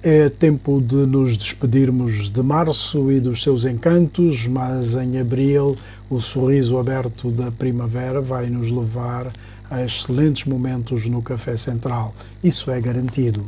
É 0.08 0.30
tempo 0.30 0.80
de 0.80 0.96
nos 0.96 1.36
despedirmos 1.36 2.30
de 2.30 2.42
março 2.42 3.12
e 3.12 3.20
dos 3.20 3.42
seus 3.42 3.66
encantos, 3.66 4.46
mas 4.46 4.94
em 4.94 5.20
abril 5.20 5.76
o 6.08 6.18
sorriso 6.18 6.78
aberto 6.78 7.30
da 7.30 7.50
primavera 7.50 8.18
vai 8.18 8.48
nos 8.48 8.70
levar 8.70 9.30
a 9.70 9.84
excelentes 9.84 10.46
momentos 10.46 11.06
no 11.06 11.20
Café 11.20 11.58
Central. 11.58 12.14
Isso 12.42 12.70
é 12.70 12.80
garantido. 12.80 13.44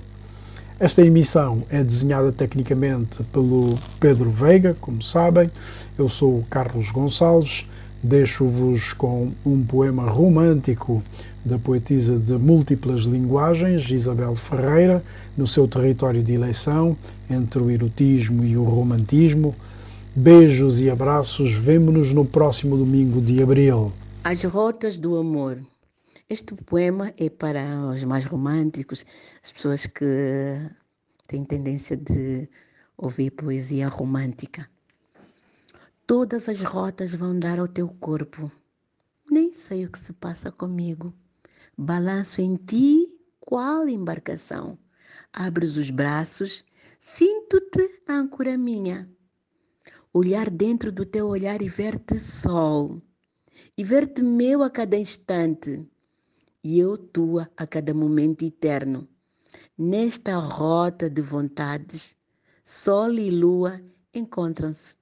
Esta 0.79 1.01
emissão 1.01 1.63
é 1.71 1.83
desenhada 1.83 2.31
tecnicamente 2.31 3.23
pelo 3.33 3.79
Pedro 3.99 4.29
Veiga, 4.29 4.77
como 4.79 5.03
sabem. 5.03 5.51
Eu 5.99 6.11
sou 6.11 6.41
o 6.41 6.45
Carlos 6.51 6.91
Gonçalves. 6.91 7.65
Deixo-vos 8.03 8.93
com 8.93 9.31
um 9.45 9.63
poema 9.63 10.11
romântico 10.11 11.03
da 11.45 11.59
poetisa 11.59 12.19
de 12.19 12.35
múltiplas 12.35 13.03
linguagens, 13.03 13.91
Isabel 13.91 14.37
Ferreira, 14.37 15.03
no 15.37 15.47
seu 15.47 15.67
território 15.67 16.23
de 16.23 16.35
eleição, 16.35 16.97
entre 17.29 17.63
o 17.63 17.71
erotismo 17.71 18.45
e 18.45 18.57
o 18.57 18.65
romantismo. 18.65 19.55
Beijos 20.15 20.81
e 20.81 20.91
abraços, 20.91 21.53
vemo-nos 21.53 22.13
no 22.13 22.25
próximo 22.25 22.77
domingo 22.77 23.21
de 23.21 23.43
abril. 23.43 23.93
As 24.25 24.43
Rotas 24.45 24.99
do 24.99 25.17
Amor. 25.17 25.59
Este 26.29 26.55
poema 26.55 27.13
é 27.17 27.29
para 27.31 27.87
os 27.87 28.05
mais 28.05 28.27
românticos, 28.27 29.05
as 29.43 29.51
pessoas 29.51 29.87
que 29.87 30.05
têm 31.27 31.45
tendência 31.45 31.97
de 31.97 32.49
ouvir 32.97 33.31
poesia 33.31 33.89
romântica. 33.89 34.69
Todas 36.07 36.49
as 36.49 36.63
rotas 36.63 37.15
vão 37.15 37.39
dar 37.39 37.59
ao 37.59 37.67
teu 37.67 37.89
corpo. 37.89 38.51
Nem 39.31 39.51
sei 39.53 39.85
o 39.85 39.91
que 39.91 39.99
se 39.99 40.13
passa 40.13 40.53
comigo. 40.53 41.15
Balanço 41.83 42.43
em 42.43 42.57
ti 42.57 43.19
qual 43.41 43.89
embarcação. 43.89 44.79
Abres 45.33 45.79
os 45.79 45.89
braços, 45.89 46.63
sinto-te 46.99 48.03
âncora 48.07 48.59
minha. 48.59 49.11
Olhar 50.13 50.51
dentro 50.51 50.93
do 50.93 51.07
teu 51.07 51.27
olhar 51.27 51.63
e 51.63 51.69
ver-te 51.71 52.19
sol, 52.19 53.01
e 53.79 53.83
ver-te 53.83 54.23
meu 54.23 54.63
a 54.63 54.69
cada 54.69 54.95
instante, 54.95 55.89
e 56.63 56.79
eu 56.79 56.99
tua 56.99 57.51
a 57.57 57.67
cada 57.67 57.95
momento 57.95 58.45
eterno. 58.45 59.09
Nesta 59.79 60.37
rota 60.37 61.09
de 61.09 61.23
vontades, 61.23 62.15
sol 62.63 63.15
e 63.15 63.31
lua 63.31 63.81
encontram-se. 64.13 64.99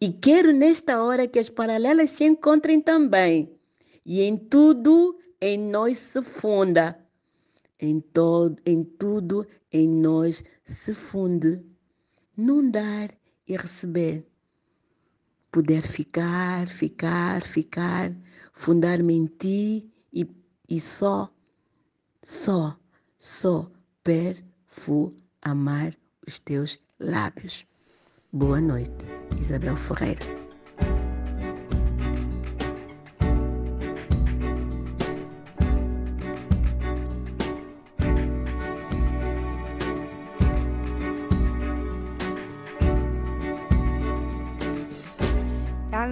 E 0.00 0.12
quero 0.12 0.52
nesta 0.52 1.02
hora 1.02 1.26
que 1.26 1.40
as 1.40 1.48
paralelas 1.48 2.10
se 2.10 2.22
encontrem 2.22 2.80
também, 2.80 3.58
e 4.06 4.20
em 4.20 4.36
tudo 4.36 5.18
em 5.42 5.58
nós 5.58 5.98
se 5.98 6.22
funda, 6.22 6.96
em, 7.80 8.00
todo, 8.00 8.62
em 8.64 8.84
tudo 8.84 9.44
em 9.72 9.88
nós 9.88 10.44
se 10.64 10.94
funde, 10.94 11.60
num 12.36 12.70
dar 12.70 13.10
e 13.48 13.56
receber. 13.56 14.24
Poder 15.50 15.82
ficar, 15.82 16.68
ficar, 16.68 17.42
ficar, 17.42 18.16
fundar-me 18.52 19.14
em 19.14 19.26
ti 19.26 19.90
e, 20.12 20.30
e 20.68 20.80
só, 20.80 21.28
só, 22.22 22.78
só 23.18 23.68
amar 25.42 25.92
os 26.24 26.38
teus 26.38 26.78
lábios. 27.00 27.66
Boa 28.32 28.60
noite, 28.60 29.06
Isabel 29.36 29.76
Ferreira. 29.76 30.41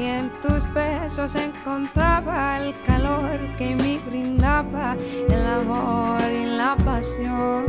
y 0.00 0.04
en 0.04 0.30
tus 0.40 0.62
besos 0.72 1.34
encontraba 1.34 2.56
el 2.56 2.74
calor 2.86 3.38
que 3.58 3.74
me 3.74 3.98
brindaba 3.98 4.96
el 5.28 5.46
amor 5.46 6.22
y 6.32 6.46
la 6.46 6.74
pasión. 6.76 7.66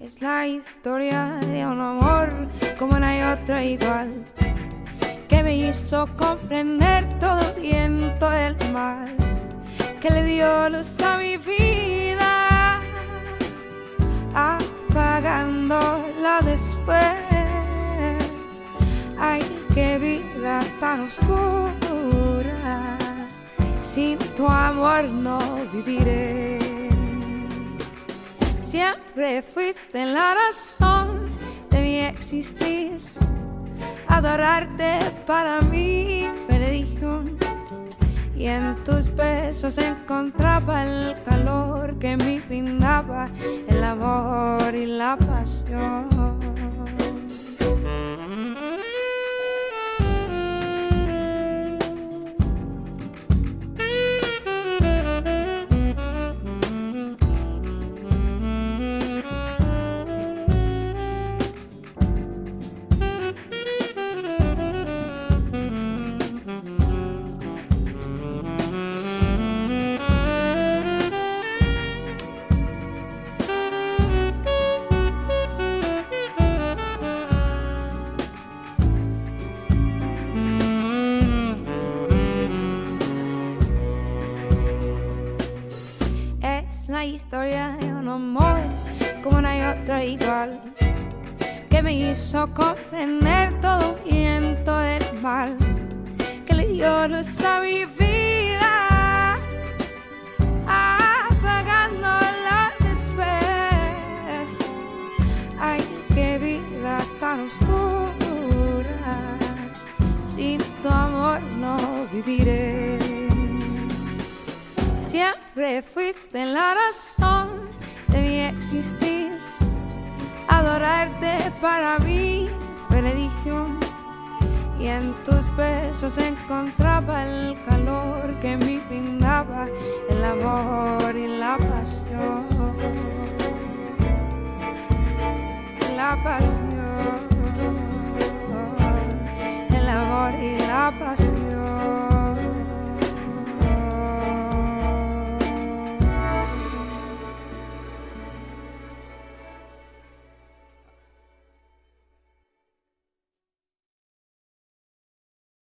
Es 0.00 0.20
la 0.20 0.48
historia 0.48 1.38
de 1.46 1.64
un 1.64 1.80
amor 1.80 2.28
como 2.76 2.98
no 2.98 3.06
hay 3.06 3.22
otra 3.22 3.62
igual, 3.62 4.24
que 5.28 5.44
me 5.44 5.56
hizo 5.56 6.08
comprender 6.16 7.08
todo 7.20 7.40
el 7.54 7.62
viento 7.62 8.28
del 8.28 8.56
mar, 8.72 9.10
que 10.00 10.10
le 10.10 10.24
dio 10.24 10.68
luz 10.70 11.00
a 11.02 11.18
mi 11.18 11.36
vida, 11.36 12.80
apagándola 14.34 16.40
después. 16.42 17.32
Ay, 19.24 19.40
qué 19.74 19.98
vida 19.98 20.60
tan 20.80 21.00
oscura, 21.08 22.98
sin 23.84 24.18
tu 24.36 24.46
amor 24.46 25.04
no 25.04 25.38
viviré. 25.72 26.58
Siempre 28.62 29.42
fuiste 29.42 30.06
la 30.06 30.34
razón 30.34 31.24
de 31.70 31.80
mi 31.80 31.98
existir, 32.00 33.00
adorarte 34.08 34.98
para 35.26 35.60
mí, 35.62 36.28
bendición. 36.48 37.38
Y 38.34 38.46
en 38.46 38.74
tus 38.84 39.14
besos 39.14 39.78
encontraba 39.78 40.84
el 40.84 41.14
calor 41.24 41.98
que 41.98 42.16
me 42.16 42.40
brindaba 42.40 43.28
el 43.68 43.84
amor 43.84 44.74
y 44.74 44.86
la 44.86 45.16
pasión. 45.16 46.51